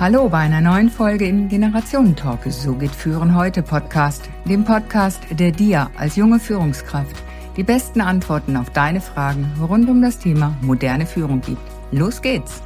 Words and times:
Hallo 0.00 0.30
bei 0.30 0.38
einer 0.38 0.62
neuen 0.62 0.88
Folge 0.88 1.26
im 1.26 1.50
Generationentalk. 1.50 2.40
So 2.46 2.74
geht 2.74 2.94
Führen 2.94 3.36
heute 3.36 3.62
Podcast, 3.62 4.30
dem 4.46 4.64
Podcast, 4.64 5.20
der 5.30 5.52
dir 5.52 5.90
als 5.94 6.16
junge 6.16 6.40
Führungskraft 6.40 7.22
die 7.58 7.64
besten 7.64 8.00
Antworten 8.00 8.56
auf 8.56 8.70
deine 8.70 9.02
Fragen 9.02 9.44
rund 9.60 9.90
um 9.90 10.00
das 10.00 10.18
Thema 10.18 10.56
moderne 10.62 11.04
Führung 11.04 11.42
gibt. 11.42 11.60
Los 11.92 12.22
geht's! 12.22 12.62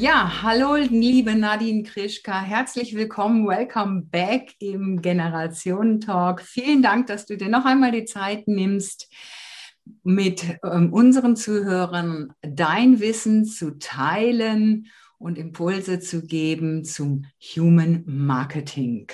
Ja, 0.00 0.42
hallo 0.42 0.76
liebe 0.76 1.34
Nadine 1.34 1.82
Krischka, 1.82 2.40
herzlich 2.40 2.94
willkommen, 2.94 3.46
welcome 3.46 4.00
back 4.00 4.54
im 4.58 5.02
Generationentalk. 5.02 6.40
Vielen 6.40 6.80
Dank, 6.80 7.08
dass 7.08 7.26
du 7.26 7.36
dir 7.36 7.50
noch 7.50 7.66
einmal 7.66 7.92
die 7.92 8.06
Zeit 8.06 8.48
nimmst, 8.48 9.10
mit 10.02 10.58
ähm, 10.64 10.90
unseren 10.94 11.36
Zuhörern 11.36 12.32
dein 12.40 13.00
Wissen 13.00 13.44
zu 13.44 13.78
teilen 13.78 14.86
und 15.18 15.36
Impulse 15.36 16.00
zu 16.00 16.26
geben 16.26 16.82
zum 16.82 17.26
Human 17.54 18.02
Marketing. 18.06 19.12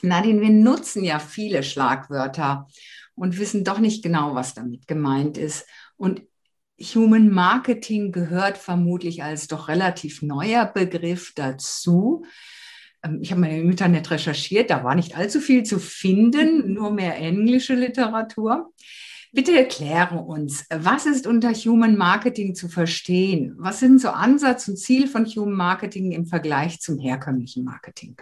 Nadine, 0.00 0.42
wir 0.42 0.50
nutzen 0.50 1.02
ja 1.02 1.18
viele 1.18 1.64
Schlagwörter 1.64 2.68
und 3.16 3.36
wissen 3.40 3.64
doch 3.64 3.80
nicht 3.80 4.04
genau, 4.04 4.36
was 4.36 4.54
damit 4.54 4.86
gemeint 4.86 5.36
ist. 5.36 5.66
Und 5.96 6.22
Human 6.78 7.30
Marketing 7.30 8.12
gehört 8.12 8.58
vermutlich 8.58 9.22
als 9.22 9.48
doch 9.48 9.68
relativ 9.68 10.22
neuer 10.22 10.66
Begriff 10.66 11.32
dazu. 11.34 12.24
Ähm, 13.02 13.18
ich 13.22 13.30
habe 13.30 13.40
mal 13.40 13.50
im 13.50 13.70
Internet 13.70 14.10
recherchiert, 14.10 14.70
da 14.70 14.84
war 14.84 14.94
nicht 14.94 15.16
allzu 15.16 15.40
viel 15.40 15.62
zu 15.62 15.78
finden, 15.78 16.74
nur 16.74 16.92
mehr 16.92 17.16
englische 17.16 17.74
Literatur. 17.74 18.72
Bitte 19.32 19.56
erkläre 19.56 20.18
uns, 20.18 20.66
was 20.70 21.04
ist 21.04 21.26
unter 21.26 21.52
Human 21.52 21.96
Marketing 21.96 22.54
zu 22.54 22.68
verstehen? 22.68 23.54
Was 23.58 23.80
sind 23.80 24.00
so 24.00 24.08
Ansatz 24.10 24.68
und 24.68 24.78
Ziel 24.78 25.08
von 25.08 25.26
Human 25.26 25.54
Marketing 25.54 26.12
im 26.12 26.26
Vergleich 26.26 26.80
zum 26.80 26.98
herkömmlichen 26.98 27.64
Marketing? 27.64 28.16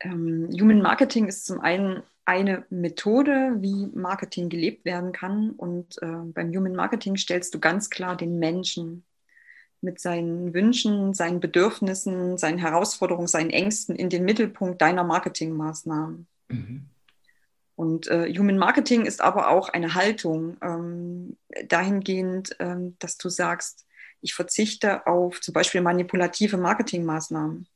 Ähm, 0.00 0.48
Human 0.60 0.82
Marketing 0.82 1.26
ist 1.26 1.46
zum 1.46 1.60
einen 1.60 2.02
eine 2.26 2.66
Methode, 2.70 3.56
wie 3.60 3.86
Marketing 3.94 4.48
gelebt 4.48 4.84
werden 4.84 5.12
kann. 5.12 5.50
Und 5.50 5.96
äh, 6.02 6.06
beim 6.06 6.54
Human 6.54 6.74
Marketing 6.74 7.16
stellst 7.16 7.54
du 7.54 7.60
ganz 7.60 7.88
klar 7.88 8.16
den 8.16 8.38
Menschen 8.38 9.04
mit 9.80 10.00
seinen 10.00 10.52
Wünschen, 10.52 11.14
seinen 11.14 11.40
Bedürfnissen, 11.40 12.36
seinen 12.36 12.58
Herausforderungen, 12.58 13.28
seinen 13.28 13.50
Ängsten 13.50 13.94
in 13.94 14.10
den 14.10 14.24
Mittelpunkt 14.24 14.82
deiner 14.82 15.04
Marketingmaßnahmen. 15.04 16.26
Mhm. 16.48 16.86
Und 17.76 18.08
äh, 18.08 18.32
Human 18.36 18.58
Marketing 18.58 19.04
ist 19.04 19.20
aber 19.20 19.48
auch 19.48 19.68
eine 19.68 19.94
Haltung 19.94 20.56
ähm, 20.62 21.36
dahingehend, 21.68 22.56
ähm, 22.58 22.96
dass 22.98 23.18
du 23.18 23.28
sagst, 23.28 23.86
ich 24.22 24.34
verzichte 24.34 25.06
auf 25.06 25.40
zum 25.40 25.54
Beispiel 25.54 25.82
manipulative 25.82 26.56
Marketingmaßnahmen. 26.56 27.68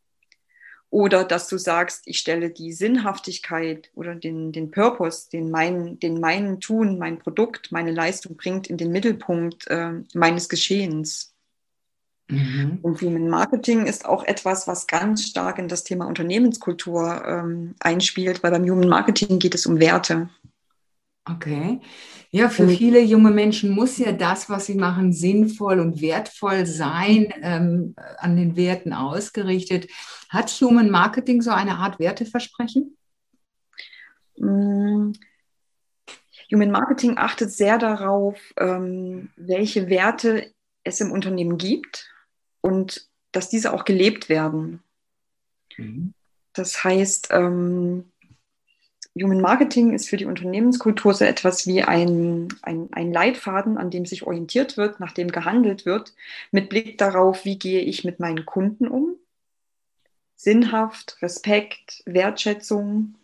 Oder 0.91 1.25
dass 1.25 1.47
du 1.47 1.57
sagst, 1.57 2.03
ich 2.07 2.19
stelle 2.19 2.51
die 2.51 2.73
Sinnhaftigkeit 2.73 3.91
oder 3.95 4.17
den, 4.17 4.51
den 4.51 4.73
Purpose, 4.73 5.31
den 5.31 5.51
mein, 5.51 6.01
den 6.01 6.19
mein 6.19 6.59
Tun, 6.59 6.99
mein 6.99 7.21
Produkt, 7.21 7.71
meine 7.71 7.93
Leistung 7.93 8.37
bringt, 8.37 8.67
in 8.67 8.77
den 8.77 8.91
Mittelpunkt 8.91 9.69
äh, 9.69 9.93
meines 10.15 10.49
Geschehens. 10.49 11.33
Mhm. 12.29 12.79
Und 12.83 13.01
Human 13.03 13.29
Marketing 13.29 13.87
ist 13.87 14.05
auch 14.05 14.25
etwas, 14.25 14.67
was 14.67 14.89
ganz 14.89 15.25
stark 15.25 15.59
in 15.59 15.69
das 15.69 15.85
Thema 15.85 16.07
Unternehmenskultur 16.07 17.25
ähm, 17.25 17.75
einspielt, 17.81 18.43
weil 18.43 18.51
beim 18.51 18.69
Human 18.69 18.89
Marketing 18.89 19.39
geht 19.39 19.55
es 19.55 19.67
um 19.67 19.79
Werte. 19.79 20.29
Okay. 21.25 21.81
Ja, 22.31 22.49
für 22.49 22.69
viele 22.69 23.01
junge 23.01 23.31
Menschen 23.31 23.71
muss 23.71 23.99
ja 23.99 24.13
das, 24.13 24.49
was 24.49 24.67
sie 24.67 24.75
machen, 24.75 25.13
sinnvoll 25.13 25.79
und 25.79 26.01
wertvoll 26.01 26.67
sein, 26.67 27.33
ähm, 27.43 27.95
an 28.19 28.37
den 28.37 28.57
Werten 28.57 28.93
ausgerichtet. 28.93 29.89
Hat 30.31 30.51
Human 30.61 30.91
Marketing 30.91 31.43
so 31.43 31.51
eine 31.51 31.77
Art 31.77 31.99
Werteversprechen? 31.99 32.97
Mm, 34.39 35.13
Human 36.51 36.71
Marketing 36.71 37.19
achtet 37.19 37.53
sehr 37.53 37.79
darauf, 37.79 38.37
ähm, 38.57 39.31
welche 39.37 39.89
Werte 39.89 40.53
es 40.85 41.01
im 41.01 41.13
Unternehmen 41.13 41.59
gibt 41.59 42.11
und 42.61 43.09
dass 43.33 43.49
diese 43.49 43.73
auch 43.73 43.85
gelebt 43.85 44.29
werden. 44.29 44.83
Mhm. 45.77 46.15
Das 46.53 46.83
heißt, 46.83 47.29
ähm, 47.31 48.10
Human 49.19 49.41
Marketing 49.41 49.93
ist 49.93 50.09
für 50.09 50.17
die 50.17 50.25
Unternehmenskultur 50.25 51.15
so 51.15 51.25
etwas 51.25 51.67
wie 51.67 51.83
ein, 51.83 52.49
ein, 52.63 52.89
ein 52.93 53.13
Leitfaden, 53.13 53.77
an 53.77 53.91
dem 53.91 54.07
sich 54.07 54.25
orientiert 54.25 54.77
wird, 54.77 55.01
nach 55.01 55.13
dem 55.13 55.33
gehandelt 55.33 55.85
wird, 55.85 56.15
mit 56.53 56.69
Blick 56.69 56.97
darauf, 56.97 57.45
wie 57.45 57.59
gehe 57.59 57.81
ich 57.81 58.05
mit 58.05 58.21
meinen 58.21 58.47
Kunden 58.47 58.87
um. 58.87 59.17
Sinnhaft, 60.37 61.19
Respekt, 61.21 62.03
Wertschätzung, 62.07 63.17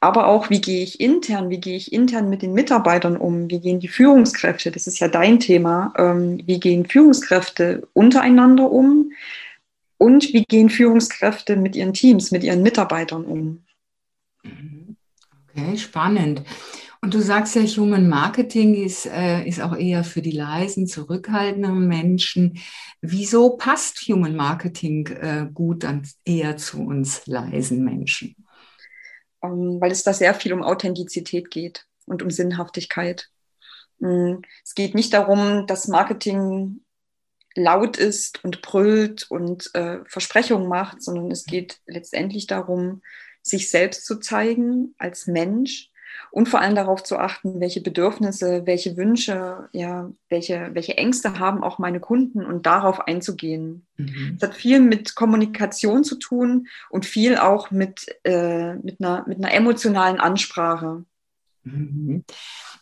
aber 0.00 0.28
auch, 0.28 0.50
wie 0.50 0.60
gehe 0.60 0.82
ich 0.82 1.00
intern, 1.00 1.50
wie 1.50 1.60
gehe 1.60 1.76
ich 1.76 1.92
intern 1.92 2.30
mit 2.30 2.42
den 2.42 2.54
Mitarbeitern 2.54 3.16
um, 3.16 3.50
wie 3.50 3.60
gehen 3.60 3.80
die 3.80 3.88
Führungskräfte, 3.88 4.70
das 4.70 4.86
ist 4.86 4.98
ja 4.98 5.08
dein 5.08 5.40
Thema, 5.40 5.92
ähm, 5.96 6.40
wie 6.46 6.60
gehen 6.60 6.86
Führungskräfte 6.86 7.86
untereinander 7.92 8.70
um 8.70 9.12
und 9.98 10.32
wie 10.32 10.44
gehen 10.44 10.70
Führungskräfte 10.70 11.56
mit 11.56 11.76
ihren 11.76 11.92
Teams, 11.92 12.30
mit 12.30 12.44
ihren 12.44 12.62
Mitarbeitern 12.62 13.24
um. 13.24 13.64
Mhm. 14.42 14.77
Okay, 15.58 15.76
spannend. 15.76 16.42
Und 17.00 17.14
du 17.14 17.20
sagst 17.20 17.54
ja, 17.54 17.62
Human 17.62 18.08
Marketing 18.08 18.74
ist, 18.74 19.06
äh, 19.06 19.44
ist 19.44 19.60
auch 19.60 19.76
eher 19.76 20.04
für 20.04 20.22
die 20.22 20.32
leisen, 20.32 20.86
zurückhaltenden 20.86 21.86
Menschen. 21.86 22.58
Wieso 23.00 23.56
passt 23.56 24.00
Human 24.08 24.36
Marketing 24.36 25.06
äh, 25.06 25.48
gut 25.52 25.84
dann 25.84 26.02
eher 26.24 26.56
zu 26.56 26.84
uns 26.84 27.26
leisen 27.26 27.84
Menschen? 27.84 28.34
Um, 29.40 29.50
ähm, 29.50 29.80
weil 29.80 29.92
es 29.92 30.02
da 30.02 30.12
sehr 30.12 30.34
viel 30.34 30.52
um 30.52 30.62
Authentizität 30.62 31.50
geht 31.50 31.86
und 32.06 32.22
um 32.22 32.30
Sinnhaftigkeit. 32.30 33.28
Mm, 33.98 34.36
es 34.64 34.74
geht 34.74 34.94
nicht 34.94 35.12
darum, 35.12 35.66
dass 35.66 35.88
Marketing 35.88 36.80
laut 37.54 37.96
ist 37.96 38.44
und 38.44 38.62
brüllt 38.62 39.28
und 39.30 39.72
äh, 39.74 39.98
Versprechungen 40.06 40.68
macht, 40.68 41.02
sondern 41.02 41.30
es 41.30 41.44
geht 41.44 41.80
letztendlich 41.86 42.46
darum, 42.46 43.02
sich 43.48 43.70
selbst 43.70 44.06
zu 44.06 44.20
zeigen 44.20 44.94
als 44.98 45.26
Mensch 45.26 45.90
und 46.30 46.48
vor 46.48 46.60
allem 46.60 46.74
darauf 46.74 47.02
zu 47.02 47.18
achten, 47.18 47.60
welche 47.60 47.80
Bedürfnisse, 47.80 48.62
welche 48.66 48.96
Wünsche, 48.96 49.68
ja, 49.72 50.10
welche, 50.28 50.70
welche 50.72 50.96
Ängste 50.96 51.38
haben 51.38 51.62
auch 51.62 51.78
meine 51.78 52.00
Kunden 52.00 52.44
und 52.44 52.66
darauf 52.66 53.00
einzugehen. 53.00 53.86
Mhm. 53.96 54.36
Das 54.38 54.50
hat 54.50 54.56
viel 54.56 54.80
mit 54.80 55.14
Kommunikation 55.14 56.04
zu 56.04 56.16
tun 56.16 56.68
und 56.90 57.06
viel 57.06 57.38
auch 57.38 57.70
mit, 57.70 58.06
äh, 58.24 58.74
mit, 58.74 59.00
einer, 59.00 59.24
mit 59.26 59.38
einer 59.38 59.52
emotionalen 59.52 60.20
Ansprache. 60.20 61.04
Mhm. 61.64 62.24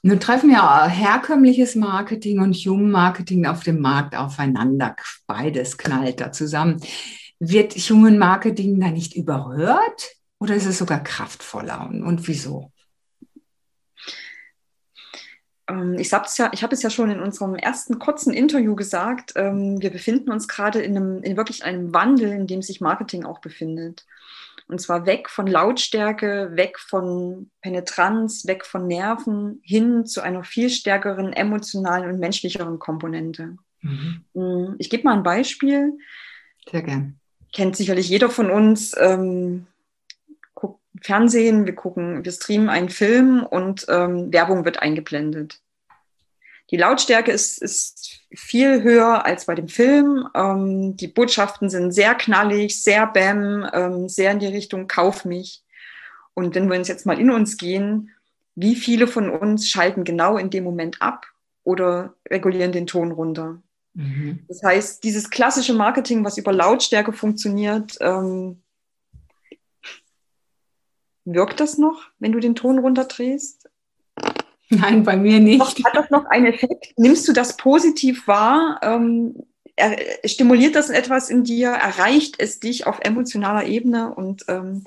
Nun 0.02 0.20
treffen 0.20 0.50
ja 0.50 0.86
herkömmliches 0.86 1.74
Marketing 1.74 2.40
und 2.40 2.54
Human 2.54 2.90
Marketing 2.90 3.46
auf 3.46 3.62
dem 3.62 3.80
Markt 3.80 4.16
aufeinander. 4.16 4.94
Beides 5.26 5.78
knallt 5.78 6.20
da 6.20 6.32
zusammen. 6.32 6.80
Wird 7.38 7.74
Human 7.74 8.18
Marketing 8.18 8.80
da 8.80 8.90
nicht 8.90 9.14
überhört? 9.16 10.16
Oder 10.38 10.54
ist 10.54 10.66
es 10.66 10.78
sogar 10.78 11.02
kraftvoller? 11.02 11.86
Und, 11.88 12.02
und 12.02 12.28
wieso? 12.28 12.72
Ähm, 15.68 15.96
ich 15.98 16.12
habe 16.12 16.26
es 16.26 16.36
ja, 16.38 16.50
hab 16.50 16.72
es 16.72 16.82
ja 16.82 16.90
schon 16.90 17.10
in 17.10 17.20
unserem 17.20 17.54
ersten 17.54 17.98
kurzen 17.98 18.32
Interview 18.32 18.74
gesagt. 18.74 19.32
Ähm, 19.36 19.80
wir 19.80 19.90
befinden 19.90 20.30
uns 20.30 20.48
gerade 20.48 20.80
in, 20.80 20.96
einem, 20.96 21.22
in 21.22 21.36
wirklich 21.36 21.64
einem 21.64 21.92
Wandel, 21.92 22.30
in 22.30 22.46
dem 22.46 22.62
sich 22.62 22.80
Marketing 22.80 23.24
auch 23.24 23.40
befindet. 23.40 24.06
Und 24.68 24.80
zwar 24.80 25.06
weg 25.06 25.30
von 25.30 25.46
Lautstärke, 25.46 26.50
weg 26.54 26.78
von 26.78 27.50
Penetranz, 27.60 28.46
weg 28.46 28.66
von 28.66 28.86
Nerven, 28.88 29.60
hin 29.62 30.06
zu 30.06 30.22
einer 30.22 30.42
viel 30.42 30.70
stärkeren 30.70 31.32
emotionalen 31.32 32.10
und 32.10 32.18
menschlicheren 32.18 32.80
Komponente. 32.80 33.56
Mhm. 33.82 34.24
Mm, 34.34 34.74
ich 34.78 34.90
gebe 34.90 35.04
mal 35.04 35.16
ein 35.16 35.22
Beispiel. 35.22 35.96
Sehr 36.68 36.82
gern. 36.82 37.20
Kennt 37.52 37.76
sicherlich 37.76 38.08
jeder 38.08 38.28
von 38.28 38.50
uns. 38.50 38.92
Ähm, 38.98 39.66
Fernsehen, 41.02 41.66
wir 41.66 41.74
gucken, 41.74 42.24
wir 42.24 42.32
streamen 42.32 42.68
einen 42.68 42.88
Film 42.88 43.44
und 43.44 43.86
ähm, 43.88 44.32
Werbung 44.32 44.64
wird 44.64 44.80
eingeblendet. 44.80 45.60
Die 46.70 46.76
Lautstärke 46.76 47.30
ist, 47.30 47.62
ist 47.62 48.22
viel 48.34 48.82
höher 48.82 49.24
als 49.24 49.46
bei 49.46 49.54
dem 49.54 49.68
Film. 49.68 50.28
Ähm, 50.34 50.96
die 50.96 51.08
Botschaften 51.08 51.70
sind 51.70 51.92
sehr 51.92 52.14
knallig, 52.14 52.82
sehr 52.82 53.06
bam, 53.06 53.68
ähm, 53.72 54.08
sehr 54.08 54.32
in 54.32 54.40
die 54.40 54.46
Richtung 54.46 54.88
Kauf 54.88 55.24
mich. 55.24 55.62
Und 56.34 56.54
wenn 56.54 56.68
wir 56.68 56.76
uns 56.76 56.88
jetzt 56.88 57.06
mal 57.06 57.20
in 57.20 57.30
uns 57.30 57.56
gehen, 57.56 58.10
wie 58.56 58.74
viele 58.74 59.06
von 59.06 59.30
uns 59.30 59.68
schalten 59.68 60.04
genau 60.04 60.38
in 60.38 60.50
dem 60.50 60.64
Moment 60.64 61.00
ab 61.00 61.26
oder 61.62 62.14
regulieren 62.28 62.72
den 62.72 62.86
Ton 62.86 63.12
runter? 63.12 63.62
Mhm. 63.94 64.40
Das 64.48 64.62
heißt, 64.62 65.04
dieses 65.04 65.30
klassische 65.30 65.72
Marketing, 65.72 66.24
was 66.24 66.36
über 66.36 66.52
Lautstärke 66.52 67.12
funktioniert, 67.12 67.96
ähm, 68.00 68.62
Wirkt 71.26 71.58
das 71.58 71.76
noch, 71.76 72.10
wenn 72.20 72.30
du 72.30 72.38
den 72.38 72.54
Ton 72.54 72.78
runterdrehst? 72.78 73.68
Nein, 74.68 75.02
bei 75.02 75.16
mir 75.16 75.40
nicht. 75.40 75.84
Hat 75.84 75.94
das 75.94 76.10
noch 76.10 76.24
einen 76.26 76.46
Effekt? 76.46 76.94
Nimmst 76.96 77.26
du 77.26 77.32
das 77.32 77.56
positiv 77.56 78.26
wahr? 78.28 78.78
Ähm, 78.82 79.34
er, 79.74 79.96
stimuliert 80.24 80.76
das 80.76 80.88
etwas 80.88 81.28
in 81.28 81.42
dir? 81.42 81.70
Erreicht 81.70 82.36
es 82.38 82.60
dich 82.60 82.86
auf 82.86 83.00
emotionaler 83.02 83.66
Ebene? 83.66 84.14
Und 84.14 84.44
ähm, 84.46 84.84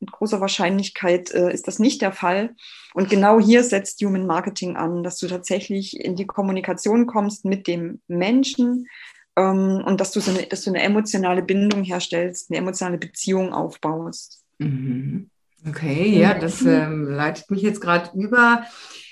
mit 0.00 0.10
großer 0.10 0.40
Wahrscheinlichkeit 0.40 1.30
äh, 1.30 1.52
ist 1.52 1.68
das 1.68 1.78
nicht 1.78 2.02
der 2.02 2.12
Fall. 2.12 2.56
Und 2.92 3.08
genau 3.08 3.38
hier 3.38 3.62
setzt 3.62 4.02
Human 4.02 4.26
Marketing 4.26 4.76
an, 4.76 5.04
dass 5.04 5.18
du 5.18 5.28
tatsächlich 5.28 6.00
in 6.00 6.16
die 6.16 6.26
Kommunikation 6.26 7.06
kommst 7.06 7.44
mit 7.44 7.68
dem 7.68 8.00
Menschen 8.08 8.88
ähm, 9.36 9.80
und 9.86 10.00
dass 10.00 10.10
du, 10.10 10.18
so 10.18 10.32
eine, 10.32 10.42
dass 10.44 10.62
du 10.62 10.70
eine 10.70 10.82
emotionale 10.82 11.42
Bindung 11.42 11.84
herstellst, 11.84 12.50
eine 12.50 12.58
emotionale 12.58 12.98
Beziehung 12.98 13.52
aufbaust. 13.52 14.42
Mhm. 14.58 15.30
Okay, 15.66 16.18
ja, 16.18 16.34
das 16.34 16.62
ähm, 16.62 17.08
leitet 17.08 17.50
mich 17.50 17.62
jetzt 17.62 17.80
gerade 17.80 18.10
über. 18.14 18.62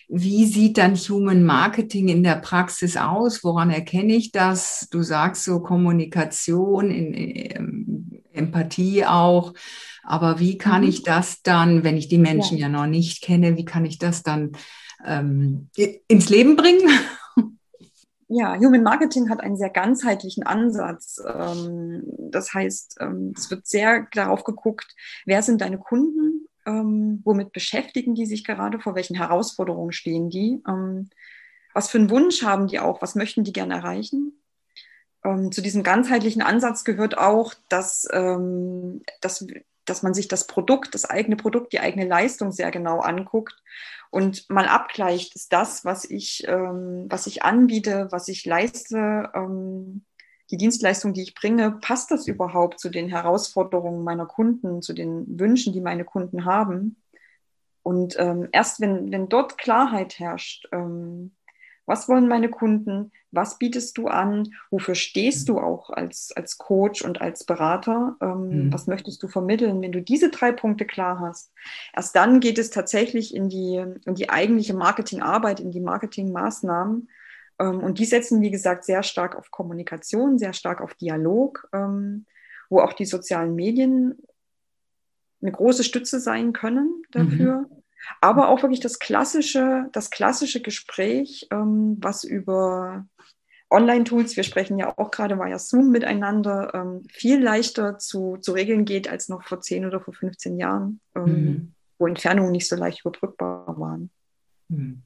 Wie 0.08 0.46
sieht 0.46 0.78
dann 0.78 0.94
Human 0.94 1.43
Marketing 1.43 2.08
in 2.08 2.22
der 2.22 2.37
Praxis 2.37 2.96
aus? 2.96 3.43
Woran 3.43 3.70
erkenne 3.70 4.14
ich 4.14 4.31
das? 4.31 4.87
Du 4.90 5.02
sagst 5.02 5.43
so 5.43 5.60
Kommunikation, 5.60 6.90
in, 6.90 7.12
in, 7.12 7.56
ähm, 7.56 8.22
Empathie 8.32 9.04
auch. 9.04 9.52
Aber 10.04 10.38
wie 10.38 10.58
kann 10.58 10.82
mhm. 10.82 10.88
ich 10.88 11.02
das 11.02 11.43
dann, 11.43 11.82
wenn 11.82 11.96
ich 11.96 12.06
die 12.06 12.19
Menschen 12.19 12.56
ja. 12.56 12.66
ja. 12.66 12.69
noch 12.69 12.87
nicht 12.87 13.22
kenne, 13.22 13.56
wie 13.56 13.64
kann 13.64 13.84
ich 13.84 13.98
das 13.98 14.22
dann 14.22 14.52
ähm, 15.04 15.69
ins 16.06 16.28
Leben 16.28 16.54
bringen? 16.54 16.88
Ja, 18.28 18.56
Human 18.56 18.82
Marketing 18.82 19.31
hat 19.31 19.40
einen 19.40 19.56
sehr 19.56 19.70
ganzheitlichen 19.70 20.43
Ansatz. 20.43 21.23
Ähm, 21.25 22.02
das 22.19 22.52
heißt, 22.52 22.96
ähm, 23.00 23.32
es 23.37 23.50
wird 23.50 23.67
sehr 23.67 24.08
darauf 24.12 24.43
geguckt, 24.43 24.94
wer 25.26 25.43
sind 25.43 25.61
deine 25.61 25.78
Kunden, 25.78 26.49
ähm, 26.67 27.20
womit 27.25 27.52
beschäftigen 27.52 28.17
die 28.17 28.26
sich 28.26 28.43
gerade, 28.43 28.81
vor 28.81 28.96
welchen 28.96 29.14
Herausforderungen 29.17 29.93
stehen 29.93 30.28
die, 30.28 30.61
was 31.73 31.88
für 31.88 31.99
einen 31.99 32.11
Wunsch 32.11 32.43
haben 32.43 32.67
die 32.67 32.81
auch, 32.81 33.00
was 33.00 33.14
möchten 33.14 33.44
die 33.44 33.52
gerne 33.52 33.75
erreichen. 33.75 34.32
Zu 35.22 35.61
diesem 35.61 35.82
ganzheitlichen 35.82 36.40
Ansatz 36.40 36.84
gehört 36.84 37.19
auch, 37.19 37.52
dass, 37.69 38.08
dass, 39.20 39.46
dass 39.88 40.03
man 40.03 40.15
sich 40.15 40.29
das 40.29 40.47
Produkt, 40.47 40.94
das 40.94 41.05
eigene 41.05 41.37
Produkt, 41.37 41.73
die 41.73 41.81
eigene 41.81 42.06
Leistung 42.06 42.53
sehr 42.53 42.71
genau 42.71 43.00
anguckt 43.00 43.62
und 44.11 44.49
mal 44.50 44.67
abgleicht, 44.67 45.35
ist 45.35 45.53
das, 45.53 45.85
was 45.85 46.05
ich, 46.05 46.47
ähm, 46.47 47.06
was 47.09 47.27
ich 47.27 47.43
anbiete, 47.43 48.09
was 48.11 48.29
ich 48.29 48.44
leiste, 48.44 49.31
ähm, 49.35 50.05
die 50.50 50.56
Dienstleistung, 50.56 51.12
die 51.12 51.23
ich 51.23 51.35
bringe, 51.35 51.73
passt 51.73 52.11
das 52.11 52.29
überhaupt 52.29 52.79
zu 52.79 52.88
den 52.88 53.09
Herausforderungen 53.09 54.05
meiner 54.05 54.27
Kunden, 54.27 54.81
zu 54.81 54.93
den 54.93 55.38
Wünschen, 55.41 55.73
die 55.73 55.81
meine 55.81 56.05
Kunden 56.05 56.44
haben? 56.44 57.03
Und 57.82 58.17
ähm, 58.19 58.49
erst 58.53 58.81
wenn, 58.81 59.11
wenn 59.12 59.29
dort 59.29 59.59
Klarheit 59.59 60.19
herrscht, 60.19 60.69
ähm, 60.73 61.32
was 61.87 62.09
wollen 62.09 62.27
meine 62.27 62.49
Kunden? 62.49 63.12
Was 63.31 63.59
bietest 63.59 63.97
du 63.97 64.09
an? 64.09 64.53
Wofür 64.71 64.97
stehst 64.97 65.49
du 65.49 65.59
auch 65.59 65.91
als, 65.91 66.33
als 66.35 66.59
Coach 66.59 67.03
und 67.03 67.21
als 67.21 67.44
Berater? 67.44 68.17
Ähm, 68.21 68.67
mhm. 68.67 68.73
Was 68.73 68.88
möchtest 68.88 69.23
du 69.23 69.29
vermitteln? 69.29 69.81
Wenn 69.81 69.93
du 69.93 70.03
diese 70.03 70.31
drei 70.31 70.50
Punkte 70.50 70.85
klar 70.85 71.21
hast, 71.21 71.53
erst 71.94 72.17
dann 72.17 72.41
geht 72.41 72.59
es 72.59 72.71
tatsächlich 72.71 73.35
in 73.35 73.49
die, 73.49 73.85
in 74.05 74.15
die 74.17 74.31
eigentliche 74.31 74.75
Marketingarbeit, 74.75 75.61
in 75.61 75.71
die 75.71 75.81
Marketingmaßnahmen. 75.81 77.09
Ähm, 77.61 77.79
und 77.81 78.00
die 78.00 78.05
setzen, 78.05 78.43
wie 78.43 78.50
gesagt, 78.50 78.85
sehr 78.85 79.05
stark 79.05 79.37
auf 79.37 79.53
Kommunikation, 79.53 80.39
sehr 80.39 80.53
stark 80.53 80.81
auf 80.81 80.94
Dialog, 80.94 81.69
ähm, 81.73 82.27
wo 82.69 82.81
auch 82.81 82.94
die 82.94 83.06
sozialen 83.06 83.55
Medien 83.55 84.19
eine 85.41 85.53
große 85.53 85.85
Stütze 85.85 86.19
sein 86.19 86.53
können 86.53 87.03
dafür. 87.12 87.61
Mhm 87.61 87.77
aber 88.20 88.49
auch 88.49 88.62
wirklich 88.62 88.81
das 88.81 88.99
klassische, 88.99 89.88
das 89.93 90.11
klassische 90.11 90.61
Gespräch, 90.61 91.49
ähm, 91.50 91.97
was 92.00 92.25
über 92.25 93.06
Online-Tools, 93.70 94.37
wir 94.37 94.44
sprechen 94.44 94.79
ja 94.79 94.97
auch 94.97 95.11
gerade 95.11 95.38
via 95.38 95.58
Zoom 95.58 95.91
miteinander, 95.91 96.73
ähm, 96.75 97.03
viel 97.11 97.43
leichter 97.43 97.99
zu, 97.99 98.37
zu 98.37 98.53
regeln 98.53 98.85
geht 98.85 99.08
als 99.08 99.29
noch 99.29 99.43
vor 99.43 99.61
10 99.61 99.87
oder 99.87 100.00
vor 100.00 100.14
15 100.14 100.58
Jahren, 100.58 101.00
ähm, 101.17 101.25
mhm. 101.25 101.73
wo 101.99 102.06
Entfernungen 102.06 102.53
nicht 102.53 102.69
so 102.69 102.76
leicht 102.76 103.00
überbrückbar 103.00 103.79
waren. 103.79 104.11
Mhm. 104.69 105.03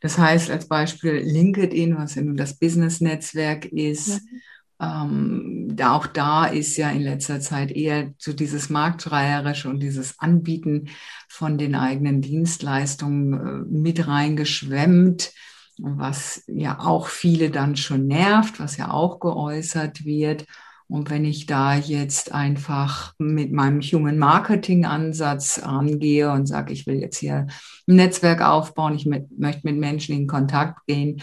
Das 0.00 0.18
heißt, 0.18 0.50
als 0.50 0.68
Beispiel 0.68 1.14
LinkedIn, 1.14 1.96
was 1.96 2.16
ja 2.16 2.22
nun 2.22 2.36
das 2.36 2.58
Business-Netzwerk 2.58 3.66
ist, 3.66 4.22
mhm 4.22 4.40
ähm, 4.80 5.68
da 5.74 5.94
auch 5.94 6.06
da 6.06 6.46
ist 6.46 6.76
ja 6.76 6.90
in 6.90 7.02
letzter 7.02 7.40
Zeit 7.40 7.70
eher 7.70 8.12
so 8.18 8.32
dieses 8.32 8.68
Marktschreierische 8.68 9.68
und 9.68 9.80
dieses 9.80 10.18
Anbieten 10.18 10.88
von 11.28 11.56
den 11.58 11.74
eigenen 11.74 12.20
Dienstleistungen 12.20 13.32
äh, 13.32 13.64
mit 13.68 14.06
reingeschwemmt, 14.06 15.32
was 15.78 16.42
ja 16.46 16.78
auch 16.80 17.08
viele 17.08 17.50
dann 17.50 17.76
schon 17.76 18.06
nervt, 18.06 18.60
was 18.60 18.76
ja 18.76 18.90
auch 18.90 19.20
geäußert 19.20 20.04
wird. 20.04 20.46
Und 20.88 21.10
wenn 21.10 21.24
ich 21.24 21.46
da 21.46 21.74
jetzt 21.74 22.32
einfach 22.32 23.12
mit 23.18 23.52
meinem 23.52 23.80
Human 23.80 24.18
Marketing 24.18 24.84
Ansatz 24.84 25.58
angehe 25.58 26.30
und 26.30 26.46
sage, 26.46 26.72
ich 26.72 26.86
will 26.86 27.00
jetzt 27.00 27.18
hier 27.18 27.48
ein 27.88 27.96
Netzwerk 27.96 28.40
aufbauen, 28.40 28.94
ich 28.94 29.04
mit, 29.04 29.36
möchte 29.36 29.62
mit 29.64 29.76
Menschen 29.78 30.14
in 30.14 30.28
Kontakt 30.28 30.86
gehen, 30.86 31.22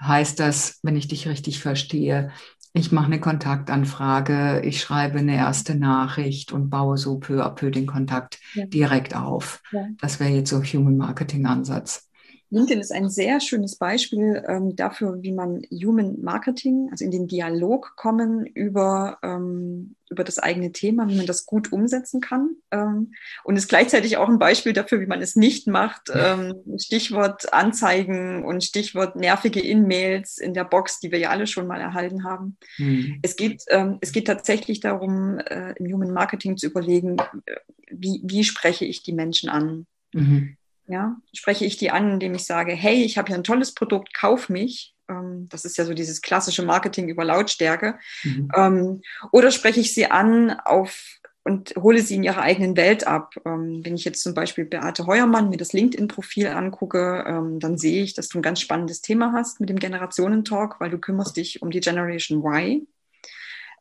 heißt 0.00 0.38
das, 0.38 0.78
wenn 0.82 0.96
ich 0.96 1.08
dich 1.08 1.26
richtig 1.26 1.60
verstehe, 1.60 2.30
ich 2.72 2.92
mache 2.92 3.06
eine 3.06 3.20
Kontaktanfrage, 3.20 4.60
ich 4.64 4.80
schreibe 4.80 5.18
eine 5.18 5.36
erste 5.36 5.74
Nachricht 5.74 6.52
und 6.52 6.70
baue 6.70 6.98
so 6.98 7.18
peu 7.18 7.44
à 7.44 7.50
peu 7.50 7.70
den 7.70 7.86
Kontakt 7.86 8.38
ja. 8.54 8.66
direkt 8.66 9.16
auf. 9.16 9.60
Ja. 9.72 9.86
Das 10.00 10.20
wäre 10.20 10.30
jetzt 10.30 10.50
so 10.50 10.62
Human 10.62 10.96
Marketing 10.96 11.46
Ansatz. 11.46 12.09
LinkedIn 12.50 12.80
ist 12.80 12.92
ein 12.92 13.08
sehr 13.08 13.40
schönes 13.40 13.76
Beispiel 13.76 14.42
ähm, 14.48 14.74
dafür, 14.74 15.22
wie 15.22 15.30
man 15.30 15.62
Human 15.70 16.20
Marketing, 16.20 16.88
also 16.90 17.04
in 17.04 17.12
den 17.12 17.28
Dialog 17.28 17.94
kommen 17.96 18.44
über, 18.44 19.18
ähm, 19.22 19.94
über 20.10 20.24
das 20.24 20.40
eigene 20.40 20.72
Thema, 20.72 21.08
wie 21.08 21.16
man 21.16 21.26
das 21.26 21.46
gut 21.46 21.72
umsetzen 21.72 22.20
kann. 22.20 22.56
Ähm, 22.72 23.12
und 23.44 23.54
ist 23.54 23.68
gleichzeitig 23.68 24.16
auch 24.16 24.28
ein 24.28 24.40
Beispiel 24.40 24.72
dafür, 24.72 25.00
wie 25.00 25.06
man 25.06 25.22
es 25.22 25.36
nicht 25.36 25.68
macht. 25.68 26.10
Ähm, 26.12 26.54
Stichwort 26.76 27.52
Anzeigen 27.52 28.44
und 28.44 28.64
Stichwort 28.64 29.14
nervige 29.14 29.60
In-Mails 29.60 30.38
in 30.38 30.52
der 30.52 30.64
Box, 30.64 30.98
die 30.98 31.12
wir 31.12 31.20
ja 31.20 31.30
alle 31.30 31.46
schon 31.46 31.68
mal 31.68 31.80
erhalten 31.80 32.24
haben. 32.24 32.56
Mhm. 32.78 33.20
Es, 33.22 33.36
geht, 33.36 33.62
ähm, 33.68 33.98
es 34.00 34.10
geht 34.10 34.26
tatsächlich 34.26 34.80
darum, 34.80 35.38
äh, 35.38 35.72
im 35.78 35.92
Human 35.92 36.12
Marketing 36.12 36.56
zu 36.56 36.66
überlegen, 36.66 37.16
äh, 37.46 37.56
wie, 37.92 38.20
wie 38.24 38.42
spreche 38.42 38.84
ich 38.84 39.04
die 39.04 39.12
Menschen 39.12 39.48
an. 39.48 39.86
Mhm. 40.12 40.56
Ja, 40.90 41.16
spreche 41.32 41.64
ich 41.64 41.76
die 41.76 41.92
an, 41.92 42.14
indem 42.14 42.34
ich 42.34 42.44
sage, 42.44 42.72
hey, 42.72 43.04
ich 43.04 43.16
habe 43.16 43.28
hier 43.28 43.36
ein 43.36 43.44
tolles 43.44 43.74
Produkt, 43.74 44.12
kauf 44.12 44.48
mich. 44.48 44.96
Ähm, 45.08 45.48
das 45.48 45.64
ist 45.64 45.78
ja 45.78 45.84
so 45.84 45.94
dieses 45.94 46.20
klassische 46.20 46.64
Marketing 46.64 47.08
über 47.08 47.24
Lautstärke. 47.24 47.96
Mhm. 48.24 48.48
Ähm, 48.56 49.02
oder 49.30 49.52
spreche 49.52 49.78
ich 49.78 49.94
sie 49.94 50.06
an 50.06 50.50
auf 50.50 51.20
und 51.44 51.74
hole 51.76 52.02
sie 52.02 52.16
in 52.16 52.24
ihrer 52.24 52.42
eigenen 52.42 52.76
Welt 52.76 53.06
ab. 53.06 53.34
Ähm, 53.44 53.82
wenn 53.84 53.94
ich 53.94 54.04
jetzt 54.04 54.20
zum 54.20 54.34
Beispiel 54.34 54.64
Beate 54.64 55.06
Heuermann 55.06 55.48
mir 55.48 55.58
das 55.58 55.72
LinkedIn-Profil 55.72 56.48
angucke, 56.48 57.24
dann 57.60 57.78
sehe 57.78 58.02
ich, 58.02 58.14
dass 58.14 58.28
du 58.28 58.40
ein 58.40 58.42
ganz 58.42 58.60
spannendes 58.60 59.00
Thema 59.00 59.32
hast 59.32 59.60
mit 59.60 59.70
dem 59.70 59.78
Generationentalk, 59.78 60.80
weil 60.80 60.90
du 60.90 60.98
kümmerst 60.98 61.36
dich 61.36 61.62
um 61.62 61.70
die 61.70 61.80
Generation 61.80 62.44
Y 62.44 62.86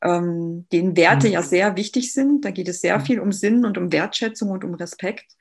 ähm, 0.01 0.65
denen 0.71 0.95
Werte 0.95 1.27
mhm. 1.27 1.33
ja 1.33 1.41
sehr 1.41 1.75
wichtig 1.75 2.13
sind. 2.13 2.45
Da 2.45 2.51
geht 2.51 2.67
es 2.67 2.81
sehr 2.81 2.99
mhm. 2.99 3.05
viel 3.05 3.19
um 3.19 3.31
Sinn 3.31 3.65
und 3.65 3.77
um 3.77 3.91
Wertschätzung 3.91 4.51
und 4.51 4.63
um 4.63 4.73
Respekt. 4.75 5.35